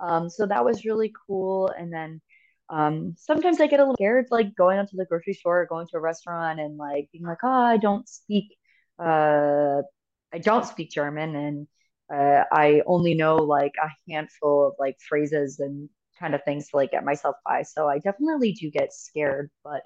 Um, 0.00 0.30
so 0.30 0.46
that 0.46 0.64
was 0.64 0.84
really 0.84 1.12
cool. 1.26 1.68
And 1.76 1.92
then 1.92 2.20
um, 2.70 3.14
sometimes 3.18 3.60
I 3.60 3.66
get 3.66 3.80
a 3.80 3.82
little 3.82 3.96
scared, 3.96 4.26
like 4.30 4.54
going 4.54 4.78
out 4.78 4.88
to 4.90 4.96
the 4.96 5.06
grocery 5.06 5.34
store 5.34 5.62
or 5.62 5.66
going 5.66 5.86
to 5.88 5.96
a 5.96 6.00
restaurant 6.00 6.60
and 6.60 6.76
like 6.76 7.08
being 7.12 7.24
like, 7.24 7.38
oh, 7.42 7.48
I 7.48 7.76
don't 7.76 8.08
speak, 8.08 8.56
uh, 8.98 9.82
I 10.32 10.38
don't 10.40 10.66
speak 10.66 10.90
German 10.90 11.34
and 11.34 11.66
uh, 12.12 12.44
I 12.52 12.82
only 12.86 13.14
know 13.14 13.36
like 13.36 13.72
a 13.82 13.88
handful 14.10 14.68
of 14.68 14.74
like 14.78 14.96
phrases 15.06 15.60
and 15.60 15.88
kind 16.18 16.34
of 16.34 16.42
things 16.44 16.68
to 16.68 16.76
like 16.76 16.92
get 16.92 17.04
myself 17.04 17.36
by. 17.44 17.62
So 17.62 17.88
I 17.88 17.98
definitely 17.98 18.52
do 18.52 18.70
get 18.70 18.92
scared, 18.92 19.50
but 19.64 19.82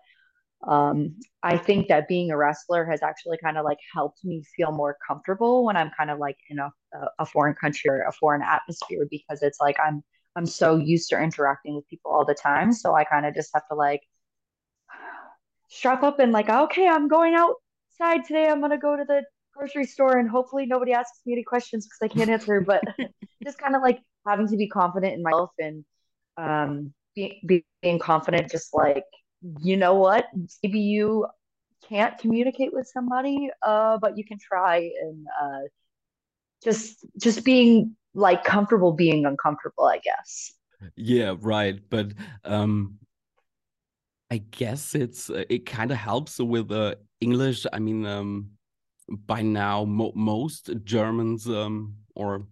um, 0.64 1.16
I 1.42 1.56
think 1.56 1.88
that 1.88 2.06
being 2.08 2.30
a 2.30 2.36
wrestler 2.36 2.84
has 2.84 3.02
actually 3.02 3.38
kind 3.42 3.58
of 3.58 3.64
like 3.64 3.78
helped 3.92 4.24
me 4.24 4.44
feel 4.56 4.70
more 4.70 4.96
comfortable 5.06 5.64
when 5.64 5.76
I'm 5.76 5.90
kind 5.96 6.10
of 6.10 6.18
like 6.18 6.36
in 6.48 6.58
a, 6.58 6.70
a 7.18 7.26
foreign 7.26 7.54
country 7.54 7.90
or 7.90 8.02
a 8.02 8.12
foreign 8.12 8.42
atmosphere 8.42 9.06
because 9.10 9.42
it's 9.42 9.58
like 9.60 9.76
I'm 9.84 10.02
I'm 10.36 10.46
so 10.46 10.76
used 10.76 11.10
to 11.10 11.20
interacting 11.20 11.74
with 11.74 11.88
people 11.88 12.10
all 12.10 12.24
the 12.24 12.34
time. 12.34 12.72
So 12.72 12.94
I 12.94 13.04
kind 13.04 13.26
of 13.26 13.34
just 13.34 13.50
have 13.54 13.66
to 13.68 13.74
like 13.74 14.00
strap 15.68 16.02
up 16.02 16.20
and 16.20 16.32
like, 16.32 16.48
okay, 16.48 16.86
I'm 16.86 17.08
going 17.08 17.34
outside 17.34 18.24
today. 18.26 18.48
I'm 18.48 18.60
gonna 18.60 18.78
go 18.78 18.96
to 18.96 19.04
the 19.04 19.24
grocery 19.54 19.84
store 19.84 20.18
and 20.18 20.28
hopefully 20.30 20.66
nobody 20.66 20.92
asks 20.92 21.20
me 21.26 21.32
any 21.32 21.42
questions 21.42 21.86
because 21.86 22.10
I 22.10 22.16
can't 22.16 22.30
answer. 22.30 22.60
But 22.60 22.82
just 23.44 23.58
kind 23.58 23.74
of 23.74 23.82
like 23.82 24.00
having 24.26 24.46
to 24.48 24.56
be 24.56 24.68
confident 24.68 25.14
in 25.14 25.22
myself 25.22 25.50
and 25.58 25.84
um, 26.36 26.94
be, 27.16 27.40
be, 27.44 27.64
being 27.82 27.98
confident, 27.98 28.50
just 28.50 28.72
like, 28.72 29.04
you 29.60 29.76
know 29.76 29.94
what, 29.94 30.26
maybe 30.62 30.80
you 30.80 31.26
can't 31.88 32.16
communicate 32.18 32.72
with 32.72 32.86
somebody, 32.86 33.50
uh, 33.62 33.98
but 33.98 34.16
you 34.16 34.24
can 34.24 34.38
try 34.38 34.90
and 35.00 35.26
uh, 35.40 35.60
just 36.62 37.04
just 37.20 37.44
being 37.44 37.96
like 38.14 38.44
comfortable 38.44 38.92
being 38.92 39.26
uncomfortable, 39.26 39.84
I 39.84 39.98
guess. 39.98 40.52
Yeah, 40.96 41.34
right. 41.40 41.78
But 41.90 42.12
um, 42.44 42.98
I 44.30 44.38
guess 44.38 44.94
it's 44.94 45.30
uh, 45.30 45.44
it 45.48 45.66
kind 45.66 45.90
of 45.90 45.96
helps 45.96 46.38
with 46.38 46.70
uh, 46.70 46.94
English. 47.20 47.66
I 47.72 47.78
mean, 47.78 48.06
um, 48.06 48.50
by 49.26 49.42
now 49.42 49.84
mo 49.84 50.12
most 50.14 50.70
Germans 50.84 51.48
um, 51.48 51.96
or 52.14 52.46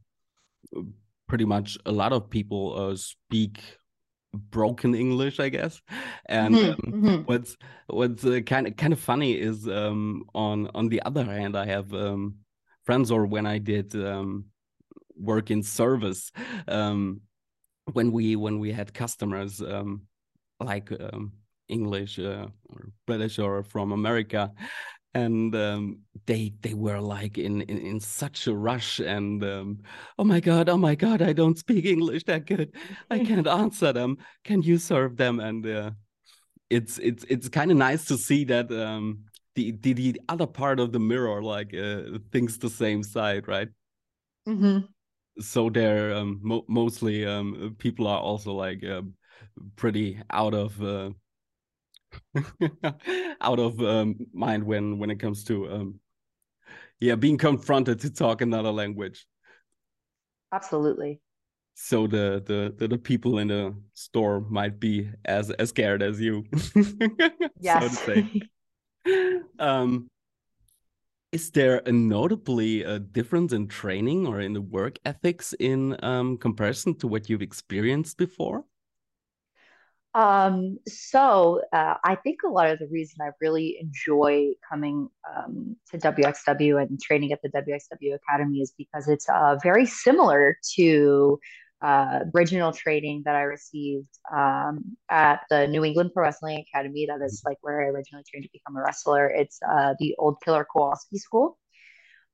pretty 1.29 1.45
much 1.45 1.79
a 1.87 1.93
lot 1.93 2.13
of 2.13 2.29
people 2.29 2.77
uh, 2.77 2.97
speak 2.97 3.61
broken 4.33 4.95
English, 4.95 5.41
I 5.41 5.49
guess. 5.49 5.81
And 6.27 6.55
mm 6.55 6.61
-hmm, 6.61 6.85
um, 6.85 7.01
mm 7.01 7.05
-hmm. 7.05 7.25
what's 7.27 7.57
what's 7.87 8.25
uh, 8.25 8.41
kind 8.45 8.67
of 8.69 8.77
kind 8.77 8.93
of 8.93 9.01
funny 9.01 9.33
is 9.33 9.67
um, 9.67 10.25
on 10.33 10.71
on 10.75 10.89
the 10.89 11.03
other 11.07 11.25
hand, 11.25 11.57
I 11.57 11.67
have 11.67 11.93
um, 11.93 12.37
friends, 12.83 13.11
or 13.11 13.27
when 13.27 13.47
I 13.47 13.61
did 13.61 13.95
um, 13.95 14.51
work 15.15 15.51
in 15.51 15.63
service, 15.63 16.33
um, 16.69 17.21
when 17.93 18.13
we 18.13 18.37
when 18.37 18.61
we 18.61 18.73
had 18.73 18.93
customers 18.93 19.61
um, 19.61 20.09
like 20.61 20.97
English 21.69 22.19
uh, 22.19 22.47
or 22.69 22.93
British 23.07 23.39
or 23.39 23.65
from 23.65 23.93
America, 23.93 24.53
and 25.15 25.55
um, 25.57 26.01
they 26.27 26.53
they 26.61 26.75
were 26.75 27.01
like 27.01 27.39
in, 27.39 27.63
in 27.63 27.79
in 27.79 28.01
such 28.01 28.47
a 28.47 28.55
rush 28.55 29.01
and 29.01 29.43
um, 29.43 29.79
oh 30.19 30.25
my 30.25 30.39
god 30.41 30.69
oh 30.69 30.77
my 30.77 30.95
god 30.95 31.21
i 31.21 31.33
don't 31.33 31.59
speak 31.59 31.85
english 31.85 32.25
that 32.25 32.47
good. 32.47 32.75
I 33.11 33.19
can't 33.25 33.47
answer 33.47 33.93
them. 33.93 34.19
Can 34.45 34.63
you 34.63 34.79
serve 34.79 35.17
them? 35.17 35.41
And 35.41 35.67
uh, 35.67 35.91
it's 36.69 36.99
it's 36.99 37.25
it's 37.29 37.49
kind 37.49 37.71
of 37.71 37.77
nice 37.77 38.05
to 38.07 38.17
see 38.17 38.45
that 38.45 38.71
um, 38.71 39.25
the, 39.55 39.73
the 39.73 39.93
the 39.93 40.21
other 40.29 40.47
part 40.47 40.81
of 40.81 40.93
the 40.93 41.01
mirror 41.01 41.43
like 41.43 41.75
uh, 41.75 42.19
thinks 42.33 42.57
the 42.57 42.71
same 42.71 43.03
side 43.03 43.49
right? 43.49 43.69
Mm 44.47 44.61
-hmm. 44.61 44.89
so 45.41 45.71
they're 45.71 46.15
um, 46.15 46.39
mo 46.43 46.65
mostly 46.69 47.27
um, 47.27 47.75
people 47.79 48.07
are 48.07 48.23
also 48.23 48.65
like 48.65 48.87
uh, 48.87 49.03
pretty 49.77 50.23
out 50.29 50.55
of 50.55 50.81
uh, 50.81 51.11
out 53.41 53.59
of 53.59 53.81
um, 53.81 54.17
mind 54.33 54.65
when 54.65 54.99
when 54.99 55.11
it 55.11 55.21
comes 55.21 55.45
to 55.45 55.71
um, 55.71 56.01
yeah 57.01 57.15
being 57.15 57.39
confronted 57.39 58.01
to 58.01 58.11
talk 58.11 58.41
another 58.41 58.71
language. 58.71 59.27
Absolutely. 60.53 61.21
So 61.75 62.07
the, 62.07 62.43
the 62.45 62.75
the 62.77 62.89
the, 62.89 62.99
people 62.99 63.39
in 63.39 63.49
the 63.49 63.75
store 63.95 64.41
might 64.41 64.79
be 64.79 65.11
as 65.25 65.51
as 65.51 65.71
scared 65.71 66.03
as 66.03 66.21
you. 66.21 66.45
Yes. 67.59 67.83
so 67.83 67.89
to 67.89 68.23
say. 68.23 68.43
Um 69.59 70.11
is 71.33 71.51
there 71.53 71.81
a 71.87 71.93
notably 71.93 72.83
a 72.83 72.97
uh, 72.97 72.99
difference 73.13 73.53
in 73.53 73.69
training 73.69 74.27
or 74.27 74.41
in 74.41 74.53
the 74.53 74.61
work 74.61 74.99
ethics 75.05 75.55
in 75.61 75.97
um, 76.05 76.37
comparison 76.37 76.95
to 76.99 77.07
what 77.07 77.31
you've 77.31 77.43
experienced 77.43 78.19
before 78.19 78.65
um, 80.15 80.79
so 80.89 81.63
uh, 81.73 81.95
I 82.03 82.17
think 82.17 82.41
a 82.45 82.49
lot 82.49 82.71
of 82.71 82.79
the 82.79 82.89
reason 82.89 83.19
I 83.23 83.31
really 83.41 83.79
enjoy 83.81 84.53
coming 84.69 85.09
um, 85.37 85.77
to 85.91 85.99
WXW 85.99 86.83
and 86.83 87.01
training 87.01 87.33
at 87.33 87.41
the 87.43 87.51
WXW 87.51 88.15
Academy 88.15 88.59
is 88.59 88.73
because 88.77 89.09
it's 89.09 89.29
uh, 89.29 89.57
very 89.63 89.87
similar 89.87 90.57
to 90.75 91.39
uh, 91.83 92.21
original 92.35 92.73
training 92.73 93.23
that 93.25 93.37
I 93.37 93.43
received 93.43 94.09
um, 94.35 94.97
at 95.09 95.43
the 95.49 95.67
New 95.69 95.85
England 95.85 96.11
Pro 96.13 96.25
Wrestling 96.25 96.65
Academy. 96.69 97.07
That 97.07 97.25
is 97.25 97.43
like 97.47 97.59
where 97.63 97.81
I 97.83 97.87
originally 97.87 98.25
trained 98.29 98.45
to 98.45 98.51
become 98.53 98.77
a 98.77 98.83
wrestler. 98.83 99.29
It's 99.29 99.61
uh, 99.67 99.95
the 99.99 100.15
old 100.19 100.43
Killer 100.45 100.67
Kowalski 100.71 101.19
School. 101.19 101.57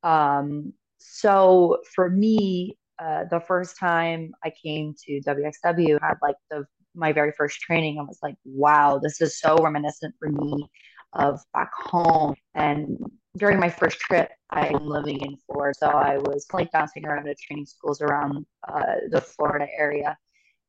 Um, 0.03 0.73
so 0.99 1.83
for 1.95 2.09
me, 2.09 2.79
uh, 2.99 3.25
the 3.31 3.41
first 3.41 3.79
time 3.79 4.33
I 4.43 4.51
came 4.51 4.95
to 5.05 5.21
WXW, 5.21 5.99
I 6.03 6.07
had 6.07 6.17
like 6.23 6.37
the 6.51 6.65
my 6.97 7.13
very 7.13 7.33
first 7.33 7.61
training, 7.61 7.99
I 7.99 8.03
was 8.03 8.19
like, 8.23 8.37
wow, 8.45 8.99
this 9.03 9.21
is 9.21 9.39
so 9.39 9.57
reminiscent 9.57 10.15
for 10.19 10.29
me 10.29 10.69
of 11.13 11.41
back 11.53 11.71
home. 11.75 12.35
And 12.55 12.99
during 13.37 13.61
my 13.61 13.71
first 13.71 13.99
trip, 14.01 14.31
I'm 14.51 14.87
living 14.87 15.21
in 15.21 15.37
Florida. 15.47 15.75
So 15.79 15.89
I 15.89 16.19
was 16.19 16.47
like 16.53 16.73
bouncing 16.73 17.07
around 17.07 17.29
at 17.29 17.39
training 17.39 17.67
schools 17.67 18.01
around 18.01 18.47
uh, 18.67 18.97
the 19.11 19.21
Florida 19.21 19.67
area. 19.77 20.17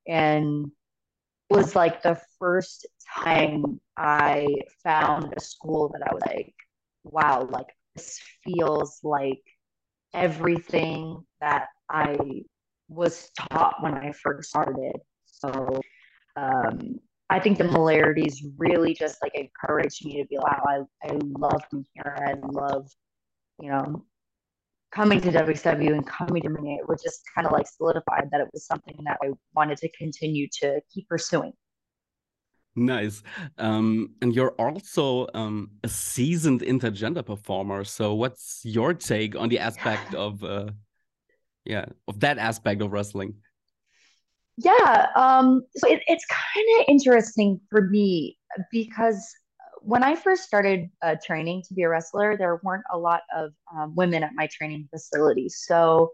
And 0.08 0.72
it 1.50 1.56
was 1.56 1.76
like 1.76 2.02
the 2.02 2.20
first 2.40 2.86
time 3.24 3.80
I 3.96 4.48
found 4.84 5.34
a 5.36 5.40
school 5.40 5.90
that 5.90 6.08
I 6.08 6.14
was 6.14 6.24
like, 6.28 6.54
wow, 7.04 7.48
like 7.50 7.68
this 7.96 8.20
feels 8.44 9.00
like 9.04 9.42
everything 10.14 11.26
that 11.40 11.68
I 11.90 12.18
was 12.90 13.30
taught 13.38 13.82
when 13.82 13.94
I 13.94 14.12
first 14.12 14.50
started. 14.50 14.98
So 15.26 15.80
um, 16.38 17.00
I 17.30 17.40
think 17.40 17.58
the 17.58 17.66
similarities 17.66 18.46
really 18.58 18.94
just 18.94 19.18
like 19.22 19.36
encouraged 19.36 20.06
me 20.06 20.22
to 20.22 20.28
be 20.28 20.38
like, 20.38 20.64
wow, 20.66 20.86
I, 21.04 21.08
I 21.08 21.18
love 21.38 21.62
here. 21.72 22.16
I 22.26 22.36
love, 22.48 22.90
you 23.60 23.70
know, 23.70 24.06
coming 24.92 25.20
to 25.22 25.32
WXW 25.32 25.94
and 25.94 26.08
coming 26.08 26.44
to 26.44 26.50
me. 26.50 26.80
It 26.80 26.88
was 26.88 27.02
just 27.02 27.22
kind 27.36 27.46
of 27.46 27.52
like 27.52 27.68
solidified 27.68 28.30
that 28.32 28.40
it 28.40 28.48
was 28.54 28.66
something 28.66 28.96
that 29.06 29.18
I 29.22 29.32
wanted 29.54 29.78
to 29.80 29.90
continue 29.98 30.48
to 30.62 30.80
keep 30.94 31.10
pursuing. 31.10 31.52
Nice. 32.78 33.24
Um, 33.58 34.14
and 34.22 34.34
you're 34.34 34.52
also 34.52 35.28
um, 35.34 35.72
a 35.84 35.90
seasoned 35.90 36.62
intergender 36.62 37.26
performer. 37.26 37.84
So 37.84 38.14
what's 38.14 38.62
your 38.64 38.94
take 38.94 39.36
on 39.36 39.50
the 39.50 39.60
aspect 39.60 40.14
of, 40.16 40.44
uh, 40.44 40.68
yeah, 41.66 41.86
of 42.08 42.22
that 42.22 42.38
aspect 42.38 42.82
of 42.82 42.94
wrestling? 42.94 43.34
Yeah, 44.58 45.08
um, 45.16 45.64
so 45.76 45.88
it, 45.88 46.02
it's 46.08 46.26
kind 46.26 46.80
of 46.80 46.86
interesting 46.88 47.60
for 47.70 47.82
me 47.82 48.38
because 48.72 49.34
when 49.82 50.04
I 50.04 50.16
first 50.16 50.44
started 50.44 50.90
uh, 51.02 51.16
training 51.24 51.64
to 51.68 51.74
be 51.76 51.84
a 51.84 51.90
wrestler, 51.90 52.36
there 52.38 52.60
weren't 52.64 52.84
a 52.92 52.98
lot 52.98 53.22
of 53.36 53.52
um, 53.74 53.96
women 53.96 54.24
at 54.24 54.32
my 54.34 54.48
training 54.52 54.88
facility. 54.92 55.48
So 55.48 56.12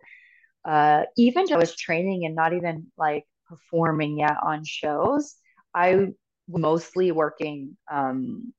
uh, 0.65 1.03
even 1.17 1.45
I 1.51 1.57
was 1.57 1.75
training 1.75 2.25
and 2.25 2.35
not 2.35 2.53
even 2.53 2.87
like 2.97 3.25
performing 3.47 4.19
yet 4.19 4.37
on 4.43 4.63
shows, 4.65 5.35
I 5.73 5.95
was 5.95 6.09
mostly 6.47 7.11
working 7.11 7.77
um, 7.91 8.53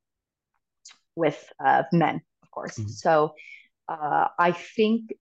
with 1.14 1.53
uh, 1.64 1.85
men, 1.92 2.23
of 2.42 2.51
course. 2.51 2.79
Mm-hmm. 2.79 2.88
So 2.88 3.35
uh, 3.88 4.29
I 4.38 4.53
think 4.53 5.12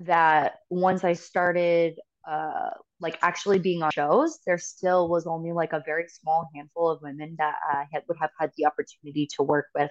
that 0.00 0.60
once 0.70 1.04
I 1.04 1.14
started 1.14 1.98
uh, 2.28 2.70
like 3.00 3.18
actually 3.22 3.58
being 3.58 3.82
on 3.82 3.90
shows, 3.90 4.38
there 4.46 4.58
still 4.58 5.08
was 5.08 5.26
only 5.26 5.52
like 5.52 5.72
a 5.72 5.82
very 5.84 6.06
small 6.08 6.48
handful 6.54 6.90
of 6.90 7.02
women 7.02 7.34
that 7.38 7.56
I 7.70 7.84
had, 7.92 8.02
would 8.08 8.16
have 8.20 8.30
had 8.38 8.50
the 8.56 8.66
opportunity 8.66 9.28
to 9.36 9.42
work 9.42 9.66
with. 9.74 9.90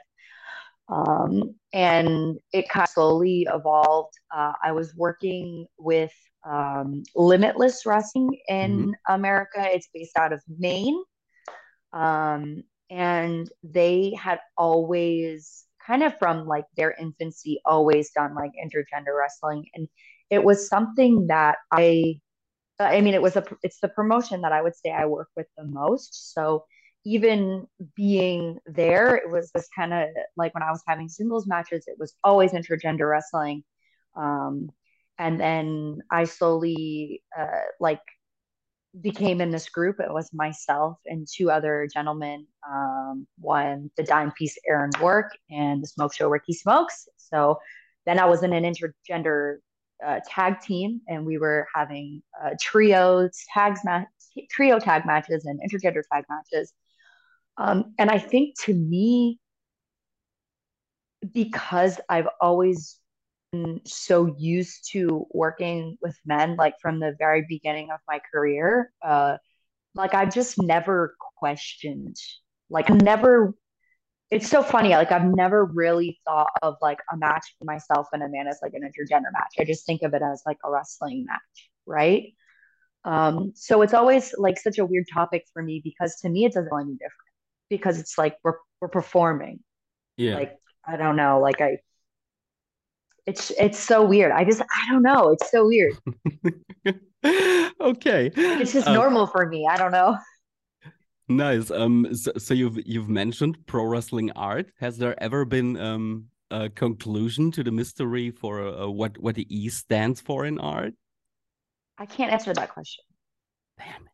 Um, 0.90 1.56
and 1.74 2.40
it 2.52 2.70
kind 2.70 2.84
of 2.84 2.90
slowly 2.90 3.48
evolved. 3.52 4.14
Uh, 4.36 4.54
I 4.64 4.72
was 4.72 4.94
working 4.96 5.68
with 5.78 6.14
um, 6.46 7.04
Limitless 7.16 7.86
Wrestling 7.86 8.38
in 8.48 8.80
mm-hmm. 8.80 9.14
America. 9.14 9.60
It's 9.60 9.90
based 9.94 10.18
out 10.18 10.34
of 10.34 10.42
Maine. 10.48 11.02
Um, 11.94 12.64
and 12.90 13.50
they 13.64 14.14
had 14.20 14.40
always 14.58 15.66
kind 15.86 16.04
of 16.04 16.18
from 16.18 16.48
like 16.48 16.66
their 16.78 16.96
infancy 17.00 17.62
always 17.66 18.12
done 18.12 18.34
like 18.36 18.52
intergender 18.64 19.18
wrestling 19.18 19.66
and 19.74 19.88
it 20.30 20.44
was 20.44 20.68
something 20.68 21.28
that 21.28 21.58
I 21.72 22.20
I 22.80 23.02
mean, 23.02 23.14
it 23.14 23.22
was 23.22 23.36
a 23.36 23.46
it's 23.64 23.80
the 23.80 23.88
promotion 23.90 24.42
that 24.42 24.52
I 24.52 24.62
would 24.62 24.76
say 24.76 24.92
I 24.92 25.06
work 25.06 25.30
with 25.36 25.48
the 25.58 25.66
most. 25.66 26.34
So 26.34 26.66
even 27.06 27.68
being 27.96 28.58
there, 28.66 29.16
it 29.16 29.30
was 29.30 29.52
this 29.52 29.68
kind 29.76 29.94
of 29.94 30.08
like 30.38 30.54
when 30.54 30.64
I 30.64 30.72
was 30.72 30.82
having 30.88 31.10
singles 31.10 31.48
matches, 31.48 31.86
it 31.88 31.98
was 32.00 32.16
always 32.24 32.52
intergender 32.52 33.10
wrestling. 33.10 33.64
Um, 34.16 34.70
and 35.20 35.40
then 35.40 36.00
I 36.10 36.24
slowly 36.24 37.22
uh, 37.38 37.62
like 37.80 38.02
became 39.00 39.42
in 39.42 39.52
this 39.52 39.70
group. 39.70 40.00
It 40.00 40.14
was 40.14 40.32
myself 40.34 40.98
and 41.06 41.28
two 41.32 41.52
other 41.52 41.88
gentlemen. 41.94 42.48
Um, 42.68 43.28
one, 43.40 43.92
the 43.98 44.04
dime 44.04 44.32
piece 44.32 44.58
Aaron 44.68 44.92
Rourke, 45.00 45.32
and 45.50 45.84
the 45.84 45.88
smoke 45.88 46.14
show 46.14 46.30
Ricky 46.30 46.54
Smokes. 46.54 47.08
So 47.18 47.60
then 48.06 48.20
I 48.20 48.26
was 48.26 48.44
in 48.44 48.54
an 48.54 48.64
intergender 48.64 49.58
uh, 50.06 50.20
tag 50.28 50.62
team, 50.62 51.02
and 51.08 51.26
we 51.26 51.38
were 51.38 51.68
having 51.74 52.22
uh, 52.44 52.52
trios, 52.60 53.44
tags, 53.54 53.82
ma- 53.84 54.06
trio 54.50 54.80
tag 54.80 55.06
matches, 55.06 55.46
and 55.46 55.60
intergender 55.62 56.02
tag 56.12 56.26
matches. 56.30 56.74
Um, 57.58 57.94
and 58.00 58.10
I 58.10 58.18
think 58.18 58.60
to 58.62 58.74
me, 58.74 59.40
because 61.34 62.00
I've 62.10 62.28
always 62.42 63.00
been 63.52 63.82
so 63.86 64.36
used 64.38 64.90
to 64.92 65.26
working 65.32 65.98
with 66.02 66.18
men 66.26 66.56
like 66.56 66.76
from 66.82 67.00
the 67.00 67.16
very 67.18 67.46
beginning 67.48 67.92
of 67.92 68.00
my 68.08 68.20
career 68.34 68.92
uh 69.06 69.38
like 69.96 70.14
I've 70.16 70.34
just 70.34 70.62
never 70.62 71.16
questioned 71.38 72.18
like 72.70 72.90
I 72.90 72.96
never 72.96 73.54
it's 74.34 74.50
so 74.50 74.64
funny 74.64 74.90
like 74.90 75.12
I've 75.12 75.26
never 75.36 75.66
really 75.66 76.20
thought 76.26 76.50
of 76.62 76.76
like 76.82 77.00
a 77.12 77.18
match 77.18 77.56
for 77.60 77.66
myself 77.66 78.08
and 78.14 78.24
a 78.24 78.30
man 78.30 78.48
as 78.48 78.60
like 78.62 78.74
an 78.74 78.82
intergender 78.82 79.32
match 79.34 79.54
I 79.60 79.64
just 79.66 79.86
think 79.86 80.02
of 80.04 80.14
it 80.14 80.22
as 80.22 80.44
like 80.46 80.58
a 80.66 80.72
wrestling 80.72 81.26
match 81.28 81.70
right 81.86 82.34
um 83.06 83.52
so 83.56 83.82
it's 83.82 83.94
always 83.94 84.34
like 84.38 84.60
such 84.60 84.80
a 84.80 84.86
weird 84.86 85.06
topic 85.14 85.46
for 85.54 85.64
me 85.64 85.82
because 85.84 86.16
to 86.22 86.30
me 86.30 86.46
it 86.46 86.54
doesn't 86.54 86.72
any 86.74 86.94
different 86.94 87.32
because 87.70 88.00
it's 88.00 88.18
like 88.18 88.38
we're 88.44 88.56
we're 88.82 88.90
performing 88.90 89.60
Yeah. 90.18 90.36
like 90.36 90.58
I 90.88 90.98
don't 90.98 91.18
know 91.18 91.40
like 91.42 91.62
I 91.62 91.80
it's 93.26 93.52
it's 93.52 93.80
so 93.80 94.04
weird. 94.04 94.32
I 94.32 94.44
just 94.44 94.62
I 94.62 94.92
don't 94.92 95.02
know. 95.04 95.30
It's 95.32 95.50
so 95.50 95.66
weird. 95.68 95.94
Okay. 97.80 98.32
It's 98.36 98.74
just 98.74 98.88
Uh, 98.88 98.94
normal 98.94 99.28
for 99.28 99.46
me. 99.48 99.68
I 99.70 99.78
don't 99.78 99.92
know. 99.92 100.18
Nice. 101.28 101.72
Um, 101.72 102.14
so, 102.16 102.32
so 102.38 102.54
you've 102.54 102.80
you've 102.86 103.10
mentioned 103.10 103.58
pro 103.66 103.86
wrestling 103.86 104.32
art. 104.32 104.72
Has 104.80 104.98
there 104.98 105.22
ever 105.22 105.46
been 105.46 105.78
um 105.78 106.26
a 106.52 106.70
conclusion 106.70 107.52
to 107.52 107.64
the 107.64 107.72
mystery 107.72 108.32
for 108.32 108.68
uh, 108.68 108.88
what 108.88 109.18
what 109.18 109.36
the 109.36 109.48
E 109.50 109.70
stands 109.70 110.22
for 110.22 110.46
in 110.46 110.60
art? 110.60 110.94
I 111.98 112.06
can't 112.06 112.32
answer 112.32 112.54
that 112.54 112.70
question. 112.70 113.04
Damn 113.78 114.08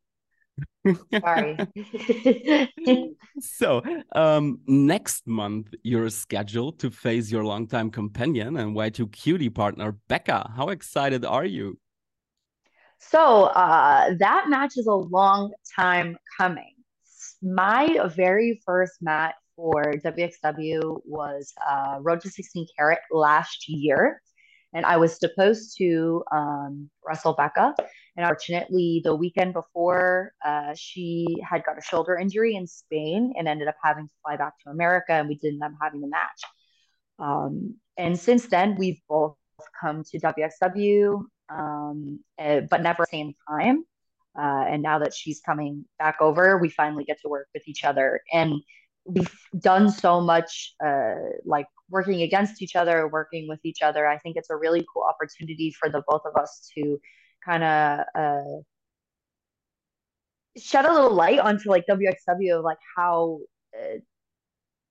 Sorry. 1.19 1.57
So, 3.41 3.81
um, 4.15 4.59
next 4.67 5.25
month 5.25 5.73
you're 5.81 6.09
scheduled 6.09 6.79
to 6.79 6.91
face 6.91 7.31
your 7.31 7.45
longtime 7.45 7.89
companion 7.89 8.57
and 8.57 8.75
Y2 8.75 9.11
cutie 9.13 9.49
partner 9.49 9.93
Becca. 10.09 10.51
How 10.55 10.69
excited 10.69 11.23
are 11.23 11.45
you? 11.45 11.77
so 13.01 13.45
uh, 13.45 14.13
that 14.19 14.49
match 14.49 14.73
is 14.77 14.87
a 14.87 14.93
long 14.93 15.53
time 15.73 16.17
coming. 16.37 16.73
My 17.41 17.97
very 18.15 18.61
first 18.65 19.01
match 19.01 19.35
for 19.55 19.93
WXW 20.05 21.01
was 21.05 21.53
uh, 21.69 21.97
Road 22.01 22.21
to 22.21 22.29
16 22.29 22.67
Carat 22.77 22.99
last 23.11 23.67
year. 23.67 24.21
And 24.73 24.85
I 24.85 24.97
was 24.97 25.17
supposed 25.17 25.75
to 25.79 26.23
um, 26.31 26.89
wrestle 27.05 27.33
Becca. 27.33 27.73
And 28.15 28.25
unfortunately, 28.25 29.01
the 29.03 29.15
weekend 29.15 29.53
before, 29.53 30.33
uh, 30.45 30.73
she 30.75 31.25
had 31.43 31.63
got 31.63 31.77
a 31.77 31.81
shoulder 31.81 32.17
injury 32.17 32.55
in 32.55 32.67
Spain 32.67 33.33
and 33.37 33.47
ended 33.47 33.67
up 33.67 33.75
having 33.83 34.07
to 34.07 34.13
fly 34.23 34.37
back 34.37 34.53
to 34.63 34.69
America. 34.69 35.13
And 35.13 35.27
we 35.27 35.35
didn't 35.35 35.63
end 35.63 35.73
up 35.73 35.79
having 35.81 36.01
the 36.01 36.07
match. 36.07 36.41
Um, 37.17 37.75
and 37.97 38.17
since 38.17 38.45
then, 38.47 38.75
we've 38.77 39.01
both 39.09 39.35
come 39.81 40.03
to 40.03 40.19
WXW, 40.19 41.23
um, 41.49 42.19
uh, 42.37 42.61
but 42.69 42.81
never 42.81 43.03
at 43.03 43.09
the 43.11 43.17
same 43.17 43.33
time. 43.49 43.85
Uh, 44.37 44.65
and 44.67 44.83
now 44.83 44.99
that 44.99 45.13
she's 45.13 45.41
coming 45.41 45.85
back 45.97 46.17
over, 46.21 46.57
we 46.57 46.69
finally 46.69 47.03
get 47.03 47.19
to 47.21 47.29
work 47.29 47.47
with 47.53 47.67
each 47.67 47.83
other. 47.83 48.21
And 48.31 48.61
we've 49.05 49.33
done 49.59 49.89
so 49.89 50.21
much, 50.21 50.73
uh, 50.85 51.15
like 51.45 51.67
working 51.89 52.21
against 52.21 52.61
each 52.61 52.75
other, 52.75 53.07
working 53.07 53.47
with 53.47 53.59
each 53.63 53.81
other. 53.81 54.07
I 54.07 54.17
think 54.19 54.37
it's 54.37 54.49
a 54.49 54.55
really 54.55 54.85
cool 54.93 55.03
opportunity 55.03 55.73
for 55.79 55.89
the 55.89 56.03
both 56.07 56.21
of 56.25 56.39
us 56.41 56.69
to 56.75 56.99
kind 57.43 57.63
of 57.63 57.99
uh, 58.15 58.61
shed 60.57 60.85
a 60.85 60.93
little 60.93 61.13
light 61.13 61.39
onto 61.39 61.69
like 61.69 61.85
WXW 61.87 62.59
of 62.59 62.63
like 62.63 62.77
how 62.95 63.39
uh, 63.75 63.97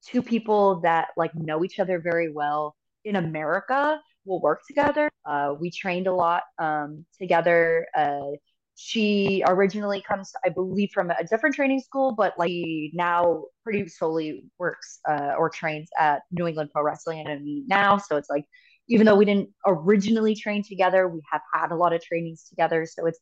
two 0.04 0.22
people 0.22 0.80
that 0.80 1.08
like 1.16 1.34
know 1.34 1.64
each 1.64 1.78
other 1.78 2.00
very 2.00 2.30
well 2.30 2.74
in 3.04 3.16
America 3.16 4.00
will 4.24 4.40
work 4.40 4.60
together. 4.66 5.10
Uh, 5.24 5.54
we 5.58 5.70
trained 5.70 6.06
a 6.06 6.14
lot 6.14 6.42
um, 6.58 7.04
together. 7.18 7.86
Uh, 7.96 8.32
she 8.80 9.42
originally 9.44 10.00
comes, 10.00 10.32
I 10.44 10.50
believe, 10.50 10.90
from 10.94 11.10
a 11.10 11.24
different 11.24 11.56
training 11.56 11.80
school, 11.80 12.12
but 12.12 12.38
like 12.38 12.52
now 12.92 13.42
pretty 13.64 13.88
solely 13.88 14.44
works 14.56 15.00
uh, 15.08 15.34
or 15.36 15.50
trains 15.50 15.88
at 15.98 16.22
New 16.30 16.46
England 16.46 16.70
Pro 16.72 16.84
Wrestling 16.84 17.18
Academy 17.18 17.64
now. 17.66 17.98
So 17.98 18.16
it's 18.16 18.30
like, 18.30 18.44
even 18.86 19.04
though 19.04 19.16
we 19.16 19.24
didn't 19.24 19.50
originally 19.66 20.36
train 20.36 20.62
together, 20.62 21.08
we 21.08 21.20
have 21.32 21.40
had 21.52 21.72
a 21.72 21.74
lot 21.74 21.92
of 21.92 22.00
trainings 22.04 22.44
together. 22.48 22.86
So 22.86 23.06
it's, 23.06 23.18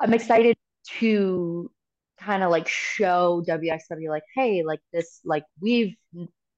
I'm 0.00 0.14
excited 0.14 0.56
to 1.00 1.70
kind 2.18 2.42
of 2.42 2.50
like 2.50 2.66
show 2.66 3.44
WXW, 3.46 4.08
like, 4.08 4.24
hey, 4.34 4.62
like 4.64 4.80
this, 4.94 5.20
like 5.26 5.44
we've 5.60 5.94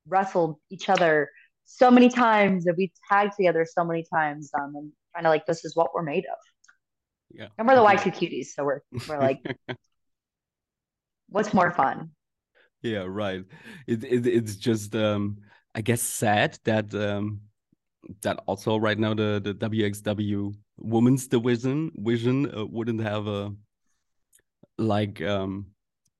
wrestled 0.06 0.58
each 0.70 0.88
other 0.88 1.28
so 1.64 1.90
many 1.90 2.08
times 2.08 2.66
and 2.68 2.76
we 2.78 2.92
tagged 3.10 3.32
together 3.36 3.66
so 3.68 3.84
many 3.84 4.06
times. 4.14 4.52
Um, 4.56 4.74
and 4.76 4.92
kind 5.12 5.26
of 5.26 5.30
like 5.30 5.44
this 5.46 5.64
is 5.64 5.74
what 5.74 5.92
we're 5.92 6.02
made 6.02 6.24
of. 6.26 6.38
Yeah. 7.32 7.48
And 7.58 7.66
we're 7.66 7.76
the 7.76 7.82
Y2 7.84 8.10
cuties, 8.12 8.46
so 8.46 8.64
we're 8.64 8.80
we're 9.08 9.20
like, 9.20 9.40
what's 11.28 11.52
more 11.52 11.70
fun? 11.70 12.10
Yeah, 12.82 13.04
right. 13.08 13.44
It, 13.86 14.04
it 14.04 14.26
it's 14.26 14.56
just 14.56 14.94
um 14.94 15.38
I 15.74 15.80
guess 15.80 16.02
sad 16.02 16.58
that 16.64 16.94
um 16.94 17.40
that 18.22 18.38
also 18.46 18.76
right 18.76 18.98
now 18.98 19.14
the 19.14 19.40
the 19.42 19.54
WXW 19.54 20.54
women's 20.78 21.26
division 21.26 21.90
vision 21.96 22.56
uh, 22.56 22.64
wouldn't 22.64 23.00
have 23.00 23.26
a 23.26 23.52
like 24.78 25.20
um 25.22 25.66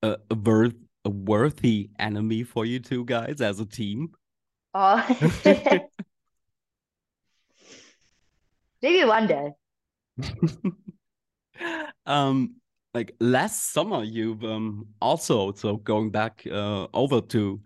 a, 0.03 0.17
a 0.29 0.35
worth 0.35 0.75
a 1.05 1.09
worthy 1.09 1.89
enemy 1.99 2.43
for 2.43 2.65
you 2.65 2.79
two 2.79 3.05
guys 3.05 3.39
as 3.41 3.59
a 3.59 3.65
team. 3.65 4.09
Oh, 4.73 5.01
maybe 8.81 9.05
one 9.05 9.27
day. 9.27 9.53
Um 12.05 12.55
like 12.93 13.15
last 13.19 13.71
summer 13.73 14.03
you've 14.03 14.43
um 14.43 14.87
also 15.01 15.51
so 15.53 15.77
going 15.77 16.09
back 16.11 16.43
uh 16.51 16.87
over 16.93 17.21
to 17.21 17.61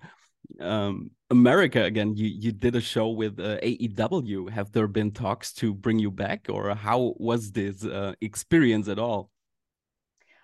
um 0.60 1.12
America 1.30 1.84
again 1.84 2.15
you 2.15 2.27
you 2.27 2.51
did 2.51 2.75
a 2.75 2.82
show 2.82 3.10
with 3.10 3.39
uh, 3.39 3.58
AEW 3.63 4.49
have 4.49 4.71
there 4.71 4.88
been 4.88 5.12
talks 5.12 5.54
to 5.54 5.73
bring 5.73 5.99
you 5.99 6.12
back 6.12 6.47
or 6.49 6.75
how 6.75 7.15
was 7.17 7.51
this 7.51 7.86
uh, 7.86 8.13
experience 8.21 8.88
at 8.89 8.99
all 8.99 9.32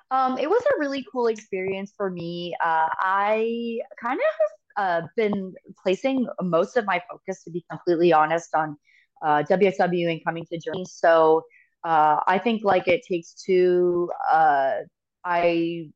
Um, 0.10 0.38
it 0.38 0.50
was 0.50 0.64
a 0.64 0.80
really 0.80 1.06
cool 1.12 1.28
experience 1.28 1.94
for 1.96 2.10
me. 2.10 2.56
Uh, 2.64 2.88
I 3.02 3.80
kind 4.02 4.20
of 4.20 4.34
have 4.40 5.04
uh, 5.04 5.08
been 5.18 5.54
placing 5.84 6.28
most 6.42 6.78
of 6.78 6.86
my 6.86 7.02
focus, 7.10 7.44
to 7.44 7.52
be 7.52 7.66
completely 7.70 8.14
honest, 8.14 8.56
on 8.56 8.78
uh, 9.26 9.44
WXW 9.44 10.10
and 10.10 10.24
coming 10.24 10.46
to 10.52 10.58
Germany. 10.58 10.86
So 10.88 11.44
uh, 11.88 12.20
I 12.28 12.38
think 12.38 12.66
like 12.66 12.90
it 12.90 13.02
takes 13.10 13.34
two. 13.34 14.10
Uh, 14.30 14.80
I 15.24 15.90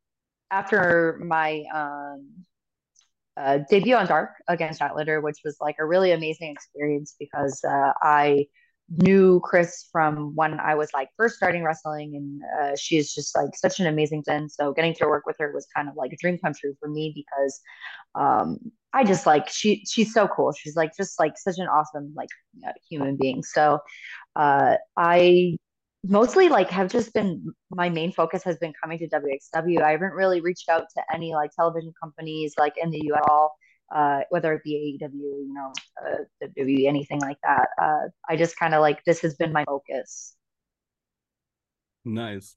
after 0.50 1.20
my 1.22 1.64
um, 1.74 2.28
uh, 3.36 3.60
debut 3.70 3.96
on 3.96 4.08
Dark 4.08 4.30
against 4.48 4.80
Statlander, 4.80 5.22
which 5.22 5.40
was 5.44 5.58
like 5.60 5.76
a 5.80 5.86
really 5.86 6.12
amazing 6.14 6.50
experience 6.50 7.16
because 7.20 7.62
uh, 7.68 7.92
I 8.02 8.46
knew 8.90 9.42
Kris 9.44 9.90
from 9.92 10.34
when 10.34 10.62
I 10.62 10.76
was 10.76 10.90
like 10.94 11.10
first 11.18 11.36
starting 11.36 11.62
wrestling, 11.62 12.16
and 12.16 12.42
uh, 12.62 12.76
she 12.78 12.98
is 12.98 13.14
just 13.14 13.36
like 13.36 13.50
such 13.56 13.82
an 13.82 13.88
amazing 13.88 14.24
fan. 14.24 14.48
So 14.48 14.72
getting 14.72 14.94
to 14.96 15.08
work 15.08 15.26
with 15.26 15.36
her 15.40 15.52
was 15.54 15.68
kind 15.76 15.90
of 15.90 15.96
like 15.98 16.14
a 16.14 16.18
dream 16.22 16.38
come 16.42 16.54
true 16.54 16.74
for 16.80 16.88
me 16.88 17.12
because 17.14 17.60
um, 18.16 18.60
I 18.94 19.04
just 19.04 19.26
like 19.26 19.50
she 19.50 19.84
she's 19.86 20.14
so 20.14 20.30
cool. 20.30 20.54
She's 20.54 20.78
like 20.78 20.96
just 20.96 21.20
like 21.20 21.38
such 21.38 21.58
an 21.58 21.68
awesome 21.68 22.14
like 22.16 22.30
uh, 22.66 22.72
human 22.90 23.18
being. 23.18 23.44
So 23.44 23.80
uh, 24.38 24.76
I 24.96 25.58
mostly 26.04 26.50
like 26.50 26.70
have 26.70 26.90
just 26.92 27.14
been 27.14 27.54
my 27.70 27.90
main 27.90 28.12
focus 28.12 28.44
has 28.44 28.58
been 28.58 28.74
coming 28.82 29.00
to 29.00 29.08
WXW. 29.08 29.82
I 29.82 29.92
haven't 29.92 30.14
really 30.14 30.42
reached 30.42 30.70
out 30.70 30.86
to 30.96 31.04
any 31.14 31.34
like 31.34 31.52
television 31.56 31.94
companies 32.02 32.56
like 32.58 32.74
in 32.78 32.92
the 32.92 33.00
US 33.06 33.20
at 33.24 33.30
all, 33.30 33.56
uh, 33.94 34.22
whether 34.30 34.54
it 34.54 34.64
be 34.64 34.76
AEW, 34.76 35.14
you 35.48 35.54
know, 35.54 35.72
uh, 36.06 36.24
WWE, 36.42 36.88
anything 36.88 37.22
like 37.22 37.38
that. 37.44 37.70
Uh, 37.82 38.10
I 38.30 38.36
just 38.36 38.58
kind 38.58 38.74
of 38.74 38.82
like 38.82 39.04
this 39.06 39.22
has 39.22 39.36
been 39.36 39.54
my 39.54 39.66
focus. 39.66 40.36
nice 42.06 42.56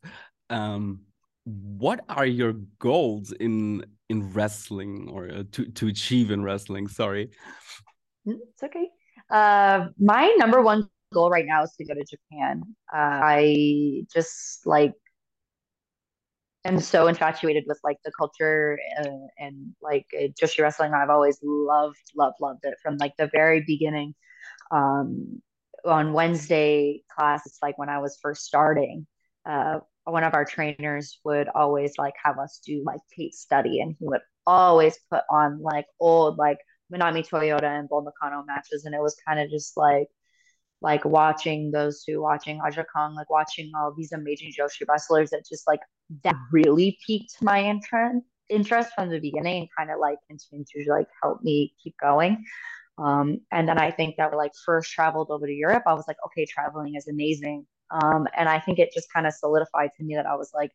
um 0.51 1.01
what 1.45 2.01
are 2.09 2.27
your 2.27 2.55
goals 2.79 3.33
in 3.33 3.85
in 4.09 4.33
wrestling 4.33 5.09
or 5.13 5.29
uh, 5.31 5.43
to 5.53 5.67
to 5.67 5.89
achieve 5.89 6.31
in 6.31 6.43
wrestling 6.43 6.89
sorry 6.89 7.31
Mm, 8.27 8.39
It's 8.53 8.63
okay. 8.63 8.89
Uh, 9.31 9.89
my 9.99 10.35
number 10.39 10.61
one 10.63 10.89
goal 11.15 11.31
right 11.31 11.47
now 11.47 11.63
is 11.63 11.73
to 11.79 11.85
go 11.85 11.95
to 11.95 12.05
Japan. 12.05 12.63
Uh, 12.93 13.21
I 13.25 14.05
just 14.13 14.67
like 14.67 14.93
am 16.65 16.81
so 16.81 17.07
infatuated 17.07 17.65
with 17.67 17.79
like 17.85 17.99
the 18.05 18.13
culture 18.19 18.79
uh, 19.01 19.29
and 19.39 19.75
like 19.83 20.07
uh, 20.19 20.29
Joshi 20.41 20.63
wrestling. 20.63 20.93
I've 20.95 21.11
always 21.11 21.39
loved, 21.43 21.97
loved, 22.17 22.37
loved 22.41 22.61
it 22.65 22.75
from 22.83 22.97
like 22.99 23.15
the 23.17 23.31
very 23.33 23.63
beginning. 23.67 24.15
Um, 24.71 25.43
on 25.85 26.15
Wednesday 26.15 27.03
class, 27.15 27.43
it's 27.47 27.59
like 27.63 27.77
when 27.79 27.91
I 27.91 27.99
was 27.99 28.19
first 28.23 28.45
starting, 28.45 29.07
uh, 29.47 29.81
one 30.05 30.25
of 30.25 30.35
our 30.35 30.45
trainers 30.45 31.19
would 31.25 31.49
always 31.49 31.93
like 31.99 32.15
have 32.23 32.39
us 32.39 32.61
do 32.65 32.83
like 32.87 33.01
tape 33.17 33.35
study, 33.35 33.81
and 33.81 33.95
he 33.99 34.07
would 34.07 34.23
always 34.47 34.99
put 35.11 35.23
on 35.31 35.61
like 35.61 35.87
old 36.01 36.39
like 36.39 36.59
Minami 36.93 37.27
Toyota 37.29 37.65
and 37.79 37.89
Bull 37.89 38.03
Nakano 38.03 38.45
matches, 38.47 38.85
and 38.87 38.95
it 38.95 39.01
was 39.03 39.17
kind 39.27 39.41
of 39.41 39.51
just 39.51 39.77
like 39.77 40.09
like 40.85 41.03
watching 41.07 41.71
those 41.71 42.05
two, 42.05 42.21
watching 42.21 42.61
Aja 42.61 42.85
Kong, 42.95 43.15
like 43.15 43.31
watching 43.31 43.73
all 43.75 43.95
these 43.97 44.13
amazing 44.13 44.53
Joshi 44.57 44.87
wrestlers 44.87 45.31
that 45.31 45.47
just 45.49 45.67
like 45.67 45.81
that 46.25 46.37
really 46.53 46.99
piqued 47.07 47.41
my 47.41 47.65
interest 47.65 48.27
interest 48.51 48.91
from 48.95 49.09
the 49.09 49.19
beginning 49.19 49.61
and 49.63 49.69
kind 49.79 49.91
of 49.91 49.99
like 49.99 50.19
continued 50.29 50.67
to 50.67 50.85
like 50.91 51.09
help 51.23 51.43
me 51.43 51.75
keep 51.83 51.95
going. 51.99 52.45
Um, 52.99 53.41
and 53.51 53.67
then 53.67 53.79
I 53.79 53.91
think 53.91 54.17
that 54.19 54.31
we 54.31 54.37
like 54.37 54.53
first 54.67 54.93
traveled 54.93 55.31
over 55.31 55.47
to 55.47 55.53
Europe, 55.53 55.85
I 55.87 55.95
was 55.95 56.05
like, 56.07 56.19
okay, 56.27 56.45
traveling 56.45 56.97
is 56.97 57.09
amazing. 57.09 57.67
Um, 57.91 58.29
and 58.37 58.47
I 58.47 58.61
think 58.61 58.79
it 58.79 58.93
just 58.93 59.11
kind 59.11 59.27
of 59.27 59.33
solidified 59.33 59.89
to 59.97 60.05
me 60.05 60.17
that 60.17 60.27
I 60.27 60.35
was 60.35 60.51
like, 60.55 60.71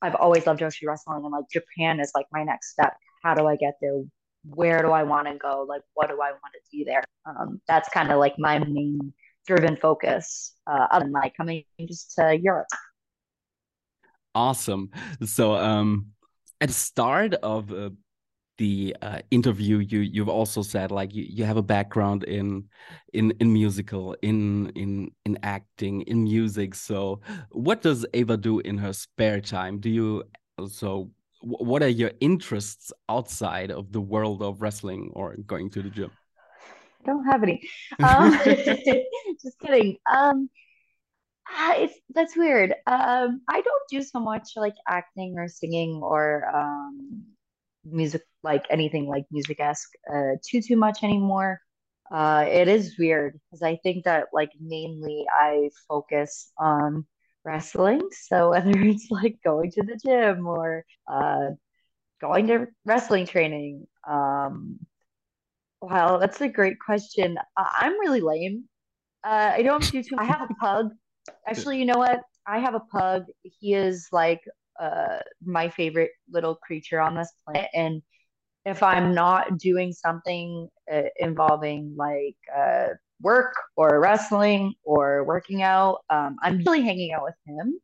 I've 0.00 0.14
always 0.14 0.46
loved 0.46 0.60
Joshi 0.60 0.86
wrestling 0.86 1.24
and 1.24 1.32
like 1.32 1.46
Japan 1.50 1.98
is 1.98 2.12
like 2.14 2.26
my 2.30 2.44
next 2.44 2.70
step. 2.70 2.94
How 3.24 3.34
do 3.34 3.48
I 3.48 3.56
get 3.56 3.74
there? 3.82 4.04
Where 4.44 4.80
do 4.82 4.92
I 4.92 5.02
want 5.02 5.26
to 5.26 5.34
go? 5.34 5.66
Like, 5.68 5.82
what 5.94 6.08
do 6.08 6.14
I 6.22 6.30
want 6.30 6.54
to 6.54 6.78
do 6.78 6.84
there? 6.84 7.02
Um, 7.26 7.60
that's 7.66 7.88
kind 7.88 8.12
of 8.12 8.20
like 8.20 8.38
my 8.38 8.60
main 8.60 9.12
driven 9.46 9.76
focus, 9.76 10.54
uh, 10.66 10.86
other 10.90 11.04
than 11.04 11.12
like 11.12 11.36
coming 11.36 11.64
just 11.86 12.14
to 12.16 12.36
Europe. 12.36 12.66
Awesome. 14.34 14.90
So, 15.24 15.54
um, 15.54 16.08
at 16.60 16.68
the 16.68 16.74
start 16.74 17.34
of 17.34 17.72
uh, 17.72 17.90
the 18.58 18.96
uh, 19.02 19.18
interview 19.30 19.78
you 19.78 20.00
you've 20.00 20.28
also 20.28 20.62
said 20.62 20.90
like 20.90 21.14
you, 21.14 21.24
you 21.28 21.44
have 21.44 21.56
a 21.56 21.62
background 21.62 22.22
in 22.24 22.64
in 23.12 23.32
in 23.40 23.52
musical 23.52 24.16
in 24.22 24.68
in 24.70 25.10
in 25.24 25.38
acting 25.42 26.02
in 26.02 26.22
music 26.22 26.74
so 26.74 27.20
what 27.50 27.82
does 27.82 28.06
ava 28.14 28.36
do 28.36 28.60
in 28.60 28.78
her 28.78 28.92
spare 28.92 29.40
time 29.40 29.80
do 29.80 29.90
you 29.90 30.22
so 30.68 31.10
what 31.40 31.82
are 31.82 31.88
your 31.88 32.12
interests 32.20 32.92
outside 33.08 33.70
of 33.70 33.90
the 33.92 34.00
world 34.00 34.40
of 34.40 34.62
wrestling 34.62 35.10
or 35.14 35.36
going 35.46 35.68
to 35.68 35.82
the 35.82 35.90
gym 35.90 36.10
don't 37.04 37.24
have 37.24 37.42
any 37.42 37.60
um, 38.02 38.38
just 39.42 39.58
kidding 39.60 39.96
um 40.12 40.48
ah, 41.48 41.74
it's 41.76 41.98
that's 42.14 42.36
weird 42.36 42.74
um 42.86 43.40
i 43.48 43.60
don't 43.60 43.88
do 43.90 44.02
so 44.02 44.20
much 44.20 44.52
like 44.56 44.74
acting 44.88 45.34
or 45.38 45.48
singing 45.48 46.00
or 46.02 46.44
um 46.54 47.24
music 47.84 48.22
like 48.42 48.64
anything 48.70 49.06
like 49.06 49.24
music 49.30 49.60
esque 49.60 49.90
uh, 50.12 50.32
too 50.46 50.60
too 50.60 50.76
much 50.76 51.02
anymore. 51.02 51.60
Uh, 52.10 52.44
it 52.48 52.68
is 52.68 52.98
weird 52.98 53.40
because 53.50 53.62
I 53.62 53.76
think 53.82 54.04
that 54.04 54.28
like 54.32 54.50
mainly 54.60 55.24
I 55.30 55.70
focus 55.88 56.52
on 56.58 57.06
wrestling. 57.44 58.02
So 58.28 58.50
whether 58.52 58.70
it's 58.70 59.08
like 59.10 59.36
going 59.44 59.70
to 59.72 59.82
the 59.82 59.96
gym 59.96 60.46
or 60.46 60.84
uh, 61.10 61.50
going 62.20 62.46
to 62.48 62.66
wrestling 62.84 63.26
training, 63.26 63.86
um, 64.08 64.78
wow, 65.90 66.18
that's 66.18 66.40
a 66.40 66.48
great 66.48 66.78
question. 66.78 67.38
I'm 67.56 67.98
really 68.00 68.20
lame. 68.20 68.64
Uh, 69.24 69.52
I 69.54 69.62
don't 69.62 69.90
do 69.90 70.02
too. 70.02 70.16
I 70.18 70.24
have 70.24 70.42
a 70.42 70.54
pug. 70.60 70.90
Actually, 71.46 71.78
you 71.78 71.86
know 71.86 71.98
what? 71.98 72.20
I 72.46 72.58
have 72.58 72.74
a 72.74 72.80
pug. 72.80 73.24
He 73.42 73.74
is 73.74 74.08
like 74.12 74.40
uh, 74.78 75.18
my 75.44 75.68
favorite 75.68 76.10
little 76.30 76.56
creature 76.56 77.00
on 77.00 77.14
this 77.14 77.32
planet. 77.44 77.70
And 77.74 78.02
if 78.66 78.82
I'm 78.82 79.14
not 79.14 79.58
doing 79.58 79.92
something 79.92 80.68
uh, 80.92 81.02
involving 81.18 81.94
like 81.96 82.36
uh, 82.54 82.88
work 83.20 83.54
or 83.76 84.00
wrestling 84.00 84.74
or 84.82 85.24
working 85.24 85.62
out, 85.62 86.00
um, 86.10 86.36
I'm 86.42 86.58
really 86.58 86.82
hanging 86.82 87.12
out 87.12 87.22
with 87.24 87.34
him. 87.46 87.78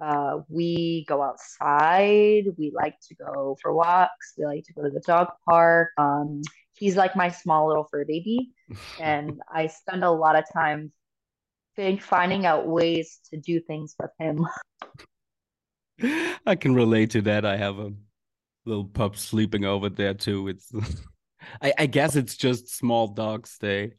Uh, 0.00 0.38
we 0.48 1.04
go 1.08 1.22
outside. 1.22 2.44
We 2.56 2.72
like 2.74 2.94
to 3.08 3.14
go 3.14 3.56
for 3.60 3.74
walks. 3.74 4.32
We 4.38 4.46
like 4.46 4.64
to 4.64 4.72
go 4.72 4.82
to 4.82 4.90
the 4.90 5.00
dog 5.00 5.28
park. 5.48 5.90
Um, 5.98 6.40
he's 6.80 6.96
like 6.96 7.14
my 7.14 7.28
small 7.28 7.68
little 7.68 7.84
fur 7.84 8.04
baby, 8.04 8.50
and 9.00 9.40
I 9.54 9.68
spend 9.68 10.02
a 10.02 10.10
lot 10.10 10.34
of 10.34 10.44
time 10.52 10.90
think, 11.76 12.02
finding 12.02 12.46
out 12.46 12.66
ways 12.66 13.20
to 13.30 13.36
do 13.38 13.60
things 13.60 13.94
with 14.00 14.10
him. 14.18 14.46
I 16.46 16.56
can 16.56 16.74
relate 16.74 17.10
to 17.10 17.22
that. 17.22 17.44
I 17.44 17.56
have 17.56 17.78
a 17.78 17.92
little 18.64 18.86
pup 18.86 19.16
sleeping 19.16 19.64
over 19.64 19.88
there 19.88 20.14
too. 20.14 20.48
It's 20.48 20.72
I, 21.62 21.72
I 21.78 21.86
guess 21.86 22.16
it's 22.16 22.36
just 22.36 22.74
small 22.74 23.08
dogs. 23.08 23.58
They 23.60 23.92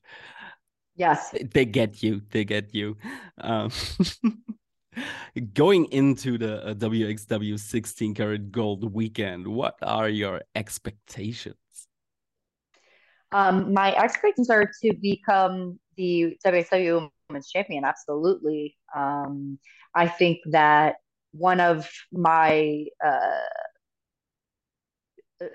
yes, 0.96 1.34
they 1.54 1.66
get 1.66 2.02
you. 2.04 2.22
They 2.32 2.44
get 2.44 2.74
you. 2.74 2.98
Um, 3.38 3.72
going 5.54 5.86
into 5.86 6.38
the 6.38 6.66
uh, 6.66 6.74
WXW 6.74 7.60
16 7.60 8.14
Carat 8.16 8.52
Gold 8.52 8.94
weekend, 8.94 9.48
what 9.48 9.78
are 9.82 10.10
your 10.10 10.42
expectations? 10.56 11.56
Um, 13.32 13.74
my 13.74 13.96
expectations 13.96 14.50
are 14.50 14.70
to 14.84 14.94
become 15.02 15.80
the 15.98 16.38
WXW 16.46 17.10
Women's 17.30 17.50
Champion. 17.50 17.86
Absolutely. 17.86 18.78
Um, 18.96 19.58
I 19.96 20.08
think 20.08 20.40
that 20.52 20.96
one 21.32 21.60
of 21.60 21.90
my 22.12 22.86
uh, 23.04 23.40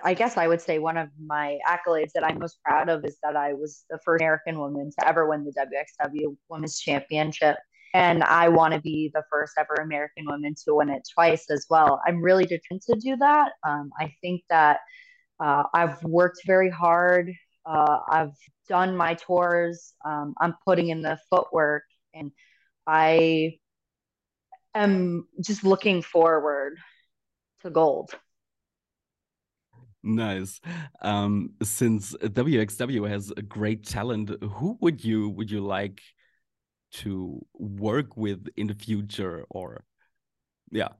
I 0.02 0.14
guess 0.14 0.36
I 0.36 0.48
would 0.48 0.60
say 0.60 0.78
one 0.78 0.96
of 0.96 1.08
my 1.24 1.58
accolades 1.68 2.12
that 2.14 2.24
I'm 2.24 2.38
most 2.38 2.58
proud 2.64 2.88
of 2.88 3.04
is 3.04 3.18
that 3.22 3.36
I 3.36 3.52
was 3.52 3.84
the 3.90 3.98
first 4.04 4.20
American 4.20 4.58
woman 4.58 4.90
to 4.98 5.08
ever 5.08 5.28
win 5.28 5.44
the 5.44 5.52
WXW 5.52 6.36
Women's 6.48 6.80
Championship. 6.80 7.56
And 7.94 8.22
I 8.24 8.48
want 8.48 8.74
to 8.74 8.80
be 8.80 9.10
the 9.14 9.22
first 9.30 9.54
ever 9.58 9.74
American 9.80 10.26
woman 10.26 10.54
to 10.64 10.74
win 10.74 10.90
it 10.90 11.08
twice 11.14 11.50
as 11.50 11.66
well. 11.70 12.00
I'm 12.06 12.20
really 12.20 12.44
determined 12.44 12.82
to 12.90 12.96
do 12.96 13.16
that. 13.16 13.52
Um, 13.66 13.90
I 13.98 14.12
think 14.20 14.42
that 14.50 14.80
uh, 15.40 15.64
I've 15.72 16.02
worked 16.02 16.40
very 16.46 16.70
hard. 16.70 17.32
Uh, 17.66 17.98
I've 18.08 18.36
done 18.68 18.96
my 18.96 19.14
tours. 19.14 19.94
Um, 20.04 20.34
I'm 20.40 20.54
putting 20.64 20.88
in 20.88 21.02
the 21.02 21.18
footwork, 21.28 21.84
and 22.14 22.30
I 22.86 23.58
am 24.74 25.26
just 25.40 25.64
looking 25.64 26.02
forward 26.02 26.78
to 27.62 27.70
gold. 27.70 28.14
Nice. 30.02 30.60
Um, 31.02 31.54
since 31.62 32.14
WXW 32.22 33.08
has 33.08 33.32
a 33.36 33.42
great 33.42 33.84
talent, 33.84 34.30
who 34.40 34.78
would 34.80 35.04
you 35.04 35.30
would 35.30 35.50
you 35.50 35.60
like 35.60 36.00
to 36.92 37.44
work 37.54 38.16
with 38.16 38.46
in 38.56 38.68
the 38.68 38.74
future? 38.74 39.44
Or, 39.50 39.84
yeah. 40.70 40.90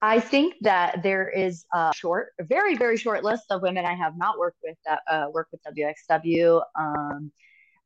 I 0.00 0.20
think 0.20 0.54
that 0.60 1.02
there 1.02 1.28
is 1.28 1.64
a 1.74 1.92
short, 1.94 2.28
very 2.40 2.76
very 2.76 2.96
short 2.96 3.24
list 3.24 3.44
of 3.50 3.62
women 3.62 3.84
I 3.84 3.94
have 3.94 4.16
not 4.16 4.38
worked 4.38 4.58
with 4.62 4.76
that 4.86 5.00
uh, 5.10 5.26
work 5.32 5.48
with 5.50 5.60
WXW. 5.64 6.62
Um, 6.78 7.32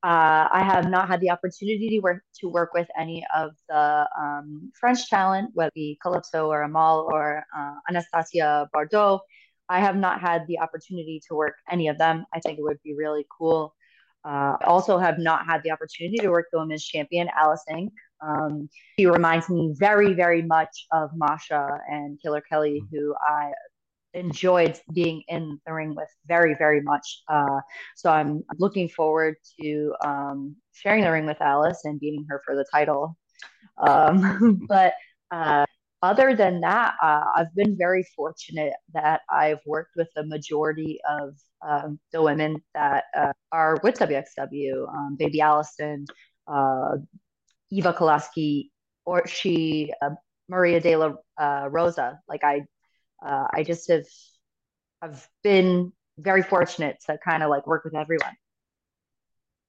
uh, 0.05 0.49
I 0.53 0.63
have 0.65 0.91
not 0.91 1.09
had 1.09 1.21
the 1.21 1.31
opportunity 1.31 1.89
to 1.91 2.01
work 2.01 2.23
to 2.41 2.49
work 2.49 2.75
with 2.75 2.89
any 2.99 3.25
of 3.35 3.53
the 3.69 4.07
um, 4.21 4.73
French 4.79 5.09
talent, 5.09 5.51
whether 5.55 5.69
it 5.69 5.75
be 5.75 5.99
Calypso 6.03 6.49
or 6.49 6.63
Amal 6.63 7.09
or 7.11 7.45
uh, 7.57 7.75
Anastasia 7.89 8.69
Bardot. 8.75 9.21
I 9.69 9.81
have 9.81 9.97
not 9.97 10.21
had 10.21 10.47
the 10.49 10.59
opportunity 10.59 11.23
to 11.29 11.35
work 11.35 11.55
any 11.71 11.89
of 11.89 11.97
them. 11.97 12.27
I 12.35 12.41
think 12.41 12.59
it 12.59 12.63
would 12.63 12.83
be 12.83 12.95
really 12.95 13.25
cool. 13.39 13.75
Uh, 14.25 14.57
I 14.61 14.65
also 14.65 14.99
have 14.99 15.19
not 15.19 15.47
had 15.47 15.63
the 15.63 15.71
opportunity 15.71 16.19
to 16.19 16.29
work 16.31 16.47
the 16.53 16.59
women's 16.59 16.85
champion, 16.85 17.29
Alice 17.37 17.65
Inc. 17.71 17.91
Um, 18.27 18.69
she 18.99 19.07
reminds 19.07 19.49
me 19.49 19.75
very, 19.79 20.15
very 20.15 20.43
much 20.43 20.87
of 20.93 21.11
Masha 21.15 21.79
and 21.91 22.19
Killer 22.23 22.43
Kelly, 22.49 22.83
who 22.91 23.15
I 23.21 23.53
enjoyed 24.15 24.79
being 24.93 25.23
in 25.29 25.59
the 25.67 25.73
ring 25.73 25.95
with 25.95 26.09
very, 26.27 26.55
very 26.55 26.81
much. 26.81 27.23
Uh, 27.29 27.61
so 27.97 28.11
I'm 28.11 28.43
looking 28.59 28.89
forward 28.89 29.37
to 29.61 29.95
um, 30.05 30.57
sharing 30.73 31.05
the 31.05 31.11
ring 31.11 31.27
with 31.27 31.41
Alice 31.41 31.85
and 31.85 31.99
beating 31.99 32.27
her 32.29 32.43
for 32.45 32.55
the 32.55 32.65
title. 32.73 33.17
Um, 33.79 34.65
but 34.69 34.95
uh, 35.31 35.65
other 36.03 36.35
than 36.35 36.61
that, 36.61 36.95
uh, 37.03 37.25
I've 37.35 37.55
been 37.55 37.77
very 37.77 38.05
fortunate 38.17 38.75
that 38.93 39.23
I've 39.31 39.61
worked 39.65 39.93
with 39.97 40.09
the 40.15 40.25
majority 40.27 40.99
of 41.09 41.37
um, 41.67 41.99
the 42.13 42.23
women 42.23 42.57
that 42.75 43.05
uh, 43.17 43.33
are 43.53 43.79
with 43.83 43.99
WXW. 43.99 44.89
Um, 44.93 45.17
Baby 45.17 45.41
Allison, 45.41 46.07
uh, 46.49 46.97
Eva 47.73 47.93
Kolaski, 47.93 48.69
or 49.07 49.27
she, 49.27 49.93
uh, 50.03 50.11
Maria 50.49 50.81
De 50.81 50.95
La 50.95 51.15
uh, 51.41 51.69
Rosa. 51.71 52.21
Like 52.29 52.45
I 52.45 52.63
uh, 53.25 53.47
I 53.53 53.65
just 53.65 53.89
have 53.89 54.05
I've 55.01 55.29
been 55.43 55.93
very 56.19 56.43
fortunate 56.43 56.99
to 57.07 57.19
kind 57.25 57.43
of 57.43 57.51
like 57.51 57.67
work 57.67 57.85
with 57.85 57.97
everyone. 57.97 58.37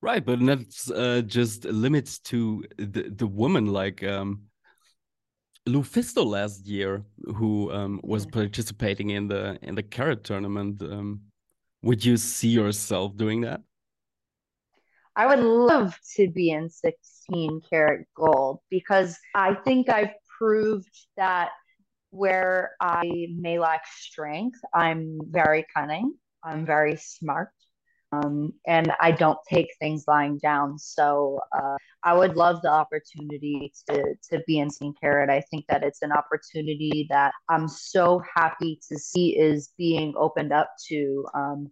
Right, 0.01 0.23
but 0.23 0.45
that's 0.45 0.91
uh, 0.91 1.21
just 1.25 1.63
limits 1.65 2.19
to 2.31 2.63
the 2.77 3.09
the 3.09 3.27
woman 3.27 3.67
like 3.67 4.03
um, 4.03 4.43
Lufisto 5.65 6.25
last 6.25 6.65
year, 6.67 7.05
who 7.35 7.71
um, 7.71 8.01
was 8.03 8.25
participating 8.25 9.11
in 9.11 9.29
the 9.29 9.57
in 9.61 9.75
the 9.75 9.83
Carat 9.83 10.25
tournament. 10.25 10.81
Um, 10.81 11.21
would 11.83 12.03
you 12.03 12.17
see 12.17 12.49
yourself 12.49 13.15
doing 13.15 13.41
that? 13.41 13.61
I 15.15 15.27
would 15.27 15.39
love 15.39 15.95
to 16.15 16.29
be 16.29 16.49
in 16.49 16.69
16 16.69 17.61
Carat 17.69 18.07
Gold 18.15 18.59
because 18.69 19.17
I 19.35 19.53
think 19.53 19.89
I've 19.89 20.13
proved 20.37 20.89
that 21.17 21.51
where 22.09 22.71
I 22.79 23.27
may 23.35 23.59
lack 23.59 23.85
strength, 23.87 24.59
I'm 24.73 25.19
very 25.29 25.65
cunning. 25.75 26.13
I'm 26.43 26.65
very 26.65 26.95
smart. 26.97 27.49
Um, 28.11 28.53
and 28.67 28.93
I 29.01 29.11
don't 29.11 29.39
take 29.49 29.69
things 29.79 30.03
lying 30.07 30.37
down. 30.37 30.77
So 30.77 31.39
uh, 31.51 31.77
I 32.03 32.13
would 32.13 32.35
love 32.35 32.61
the 32.61 32.69
opportunity 32.69 33.73
to 33.89 34.03
to 34.29 34.43
be 34.45 34.59
in 34.59 34.69
16 34.69 34.93
Carat. 35.01 35.31
I 35.31 35.41
think 35.41 35.65
that 35.67 35.83
it's 35.83 36.03
an 36.03 36.11
opportunity 36.11 37.07
that 37.09 37.33
I'm 37.49 37.67
so 37.67 38.21
happy 38.35 38.79
to 38.89 38.99
see 38.99 39.35
is 39.35 39.73
being 39.79 40.13
opened 40.15 40.53
up 40.53 40.69
to 40.89 41.25
um, 41.33 41.71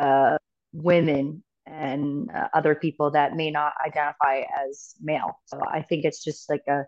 uh, 0.00 0.38
women 0.72 1.44
and 1.66 2.30
uh, 2.30 2.48
other 2.54 2.74
people 2.74 3.10
that 3.10 3.34
may 3.34 3.50
not 3.50 3.72
identify 3.84 4.42
as 4.64 4.94
male. 5.00 5.40
So 5.46 5.60
I 5.66 5.82
think 5.82 6.04
it's 6.04 6.22
just 6.22 6.48
like 6.48 6.62
a 6.68 6.84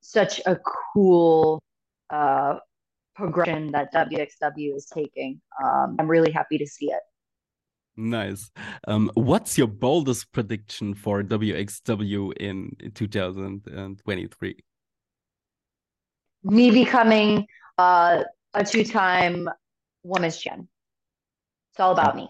such 0.00 0.40
a 0.46 0.58
cool 0.94 1.62
uh, 2.10 2.56
progression 3.14 3.72
that 3.72 3.92
WXW 3.92 4.76
is 4.76 4.86
taking. 4.86 5.40
Um, 5.62 5.96
I'm 5.98 6.08
really 6.08 6.30
happy 6.30 6.58
to 6.58 6.66
see 6.66 6.86
it. 6.86 7.00
Nice. 7.96 8.50
Um, 8.86 9.10
what's 9.14 9.58
your 9.58 9.66
boldest 9.66 10.30
prediction 10.30 10.94
for 10.94 11.22
WXW 11.24 12.32
in 12.36 12.76
2023? 12.94 14.56
Me 16.44 16.70
becoming 16.70 17.44
uh, 17.76 18.22
a 18.54 18.64
two-time 18.64 19.48
women's 20.04 20.38
champ. 20.38 20.68
It's 21.72 21.80
all 21.80 21.90
about 21.90 22.14
me. 22.14 22.28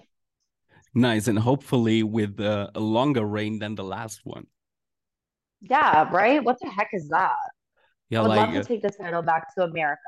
Nice, 0.98 1.28
and 1.28 1.38
hopefully 1.38 2.02
with 2.02 2.40
uh, 2.40 2.70
a 2.74 2.80
longer 2.80 3.24
reign 3.24 3.60
than 3.60 3.76
the 3.76 3.84
last 3.84 4.20
one. 4.24 4.48
Yeah, 5.60 6.08
right. 6.10 6.42
What 6.42 6.58
the 6.60 6.68
heck 6.68 6.88
is 6.92 7.08
that? 7.10 7.36
Yeah, 8.10 8.18
I 8.18 8.22
would 8.22 8.28
like 8.30 8.40
love 8.40 8.54
to 8.54 8.60
uh, 8.60 8.64
take 8.64 8.82
the 8.82 8.90
title 8.90 9.22
back 9.22 9.54
to 9.54 9.62
America. 9.62 10.00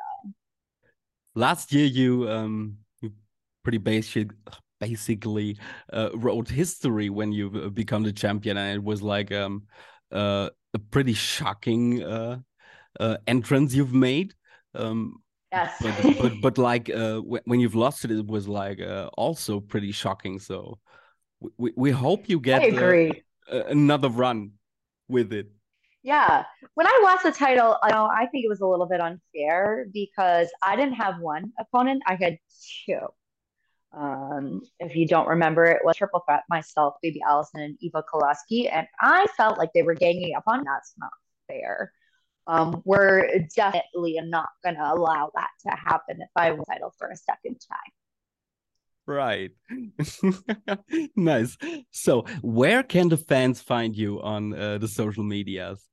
last 1.37 1.72
year 1.72 1.87
you 1.87 2.29
um 2.29 2.76
you 3.00 3.12
pretty 3.62 3.79
basic 3.79 4.31
basically 4.81 5.57
uh, 5.92 6.09
wrote 6.14 6.48
history 6.48 7.09
when 7.09 7.31
you 7.31 7.46
uh, 7.55 7.68
become 7.68 8.03
the 8.03 8.12
champion, 8.12 8.57
and 8.57 8.74
it 8.74 8.83
was 8.83 9.00
like 9.00 9.31
um 9.31 9.62
uh, 10.11 10.48
a 10.74 10.79
pretty 10.90 11.14
shocking 11.14 12.03
uh, 12.03 12.38
uh 12.98 13.16
entrance 13.29 13.74
you've 13.74 13.94
made. 13.94 14.35
Um, 14.74 15.22
Yes. 15.52 15.74
but 15.80 16.18
but 16.22 16.32
but 16.40 16.58
like 16.58 16.90
uh 16.90 17.20
when 17.20 17.60
you've 17.60 17.74
lost 17.74 18.04
it, 18.04 18.10
it 18.10 18.26
was 18.26 18.48
like 18.48 18.80
uh, 18.80 19.10
also 19.14 19.60
pretty 19.60 19.92
shocking. 19.92 20.38
So 20.38 20.78
we 21.56 21.72
we 21.76 21.90
hope 21.90 22.28
you 22.28 22.40
get 22.40 22.62
uh, 22.62 22.66
agree. 22.66 23.22
a- 23.50 23.66
another 23.66 24.08
run 24.08 24.52
with 25.08 25.32
it. 25.32 25.48
Yeah. 26.02 26.44
When 26.74 26.86
I 26.86 27.00
lost 27.02 27.24
the 27.24 27.32
title, 27.32 27.76
I 27.82 27.90
know 27.90 28.06
I 28.06 28.26
think 28.26 28.44
it 28.44 28.48
was 28.48 28.60
a 28.60 28.66
little 28.66 28.86
bit 28.86 29.00
unfair 29.00 29.86
because 29.92 30.48
I 30.62 30.76
didn't 30.76 30.94
have 30.94 31.20
one 31.20 31.52
opponent. 31.58 32.02
I 32.06 32.14
had 32.14 32.38
two. 32.86 33.00
Um, 33.92 34.62
if 34.78 34.94
you 34.94 35.06
don't 35.06 35.26
remember, 35.26 35.64
it 35.64 35.84
was 35.84 35.96
triple 35.96 36.22
threat 36.26 36.44
myself, 36.48 36.94
Baby 37.02 37.20
Allison, 37.26 37.60
and 37.60 37.76
Eva 37.80 38.04
Kolaski, 38.12 38.72
and 38.72 38.86
I 39.00 39.26
felt 39.36 39.58
like 39.58 39.70
they 39.74 39.82
were 39.82 39.94
ganging 39.94 40.34
up 40.36 40.44
on. 40.46 40.62
That's 40.64 40.94
not 40.96 41.10
fair. 41.48 41.92
Um, 42.46 42.83
we're 42.85 43.46
definitely 43.55 44.18
not 44.24 44.48
going 44.64 44.76
to 44.76 44.92
allow 44.92 45.31
that 45.35 45.50
to 45.66 45.70
happen 45.70 46.20
if 46.20 46.31
I 46.35 46.50
win 46.53 46.64
title 46.64 46.92
for 46.98 47.09
a 47.09 47.16
second 47.16 47.61
time. 47.61 47.92
Right. 49.07 49.50
Nice. 51.16 51.57
So, 51.90 52.22
where 52.42 52.83
can 52.83 53.09
the 53.09 53.16
fans 53.16 53.61
find 53.61 53.96
you 53.96 54.22
on 54.22 54.55
uh, 54.55 54.79
the 54.79 54.88
social 54.88 55.24
medias? 55.24 55.85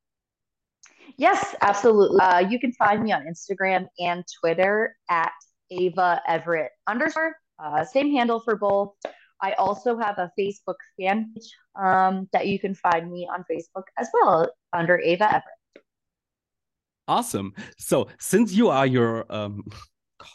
Yes, 1.17 1.55
absolutely. 1.61 2.19
Uh, 2.19 2.39
you 2.39 2.59
can 2.59 2.71
find 2.73 3.03
me 3.03 3.11
on 3.11 3.25
Instagram 3.25 3.87
and 3.99 4.23
Twitter 4.39 4.95
at 5.09 5.31
Ava 5.71 6.21
Everett 6.27 6.71
underscore. 6.85 7.35
Uh, 7.59 7.83
same 7.83 8.11
handle 8.11 8.39
for 8.39 8.55
both. 8.55 8.93
I 9.41 9.53
also 9.53 9.97
have 9.97 10.17
a 10.17 10.31
Facebook 10.39 10.75
fan 10.99 11.31
page 11.33 11.51
um, 11.75 12.27
that 12.33 12.47
you 12.47 12.59
can 12.59 12.75
find 12.75 13.11
me 13.11 13.27
on 13.31 13.45
Facebook 13.49 13.83
as 13.97 14.09
well 14.13 14.49
under 14.73 14.99
Ava 14.99 15.25
Everett. 15.25 15.56
Awesome. 17.07 17.53
So, 17.77 18.07
since 18.19 18.53
you 18.53 18.69
are 18.69 18.85
your 18.85 19.25
um, 19.29 19.63
God, 20.19 20.29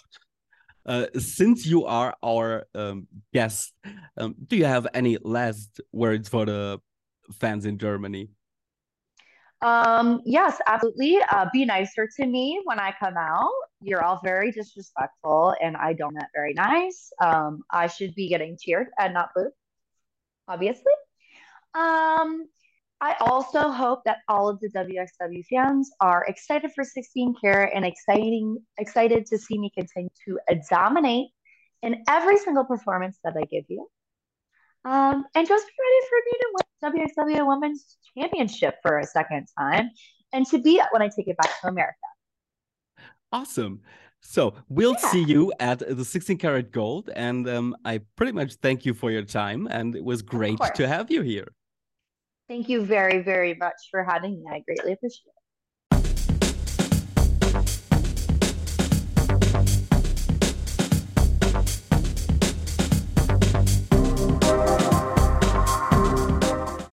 uh, 0.87 1.06
since 1.18 1.66
you 1.66 1.85
are 1.85 2.14
our 2.22 2.66
um, 2.74 3.06
guest, 3.32 3.72
um, 4.16 4.35
do 4.46 4.56
you 4.56 4.64
have 4.64 4.87
any 4.94 5.18
last 5.22 5.80
words 5.92 6.28
for 6.28 6.46
the 6.46 6.80
fans 7.40 7.66
in 7.66 7.78
Germany? 7.78 8.30
Um, 9.61 10.22
yes, 10.24 10.61
absolutely. 10.66 11.18
Uh, 11.30 11.46
be 11.52 11.64
nicer 11.64 12.08
to 12.16 12.26
me 12.26 12.61
when 12.64 12.80
I 12.80 12.92
come 12.98 13.16
out. 13.16 13.52
You're 13.80 14.02
all 14.04 14.20
very 14.24 14.50
disrespectful, 14.50 15.54
and 15.62 15.76
I 15.76 15.92
don't 15.92 16.14
that 16.14 16.30
very 16.35 16.52
nice. 16.52 17.12
Um, 17.20 17.62
I 17.70 17.87
should 17.87 18.14
be 18.14 18.28
getting 18.28 18.58
cheered 18.61 18.88
and 18.98 19.14
not 19.14 19.30
booed, 19.37 19.52
obviously. 20.48 20.92
Um, 21.74 22.48
I 23.03 23.17
also 23.19 23.69
hope 23.69 24.05
that 24.05 24.19
all 24.29 24.49
of 24.49 24.61
the 24.61 24.69
WXW 24.69 25.45
fans 25.47 25.91
are 26.01 26.25
excited 26.29 26.71
for 26.73 26.85
16 26.85 27.35
Carat 27.41 27.73
and 27.75 27.85
exciting 27.85 28.59
excited 28.79 29.27
to 29.27 29.38
see 29.38 29.59
me 29.59 29.71
continue 29.77 30.09
to 30.25 30.38
dominate 30.71 31.31
in 31.83 32.05
every 32.09 32.38
single 32.38 32.65
performance 32.65 33.19
that 33.25 33.35
I 33.37 33.43
give 33.47 33.65
you. 33.69 33.88
Um, 34.85 35.25
and 35.35 35.49
just 35.49 35.67
be 35.67 35.73
ready 35.83 36.07
for 36.09 36.19
me 36.27 36.33
to 36.38 36.49
win 36.55 37.38
WXW 37.41 37.49
Women's 37.49 37.97
Championship 38.17 38.77
for 38.83 39.01
a 39.01 39.05
second 39.05 39.49
time 39.59 39.91
and 40.33 40.47
to 40.47 40.61
be 40.61 40.81
when 40.93 41.03
I 41.03 41.09
take 41.09 41.27
it 41.27 41.37
back 41.37 41.61
to 41.61 41.69
America. 41.69 41.97
Awesome. 43.33 43.81
So, 44.21 44.55
we'll 44.69 44.93
Yeah. 44.93 45.11
see 45.11 45.25
you 45.25 45.53
at 45.59 45.81
the 45.81 46.05
16 46.05 46.38
Carat 46.38 46.71
gold, 46.71 47.11
and 47.17 47.49
um, 47.49 47.77
I 47.85 47.99
pretty 48.15 48.31
much 48.31 48.55
thank 48.55 48.87
you 48.87 48.95
for 48.95 49.11
your 49.11 49.25
time, 49.25 49.67
and 49.67 49.97
it 49.97 50.05
was 50.05 50.23
great 50.23 50.61
to 50.77 50.87
have 50.87 51.11
you 51.11 51.23
here. 51.23 51.49
Thank 52.53 52.69
you 52.69 52.85
very, 52.85 53.23
very 53.23 53.55
much 53.55 53.77
for 53.91 54.05
having 54.05 54.43
me. 54.45 54.51
I 54.51 54.61
greatly 54.61 54.93
appreciate 54.93 55.29
it. 55.29 55.41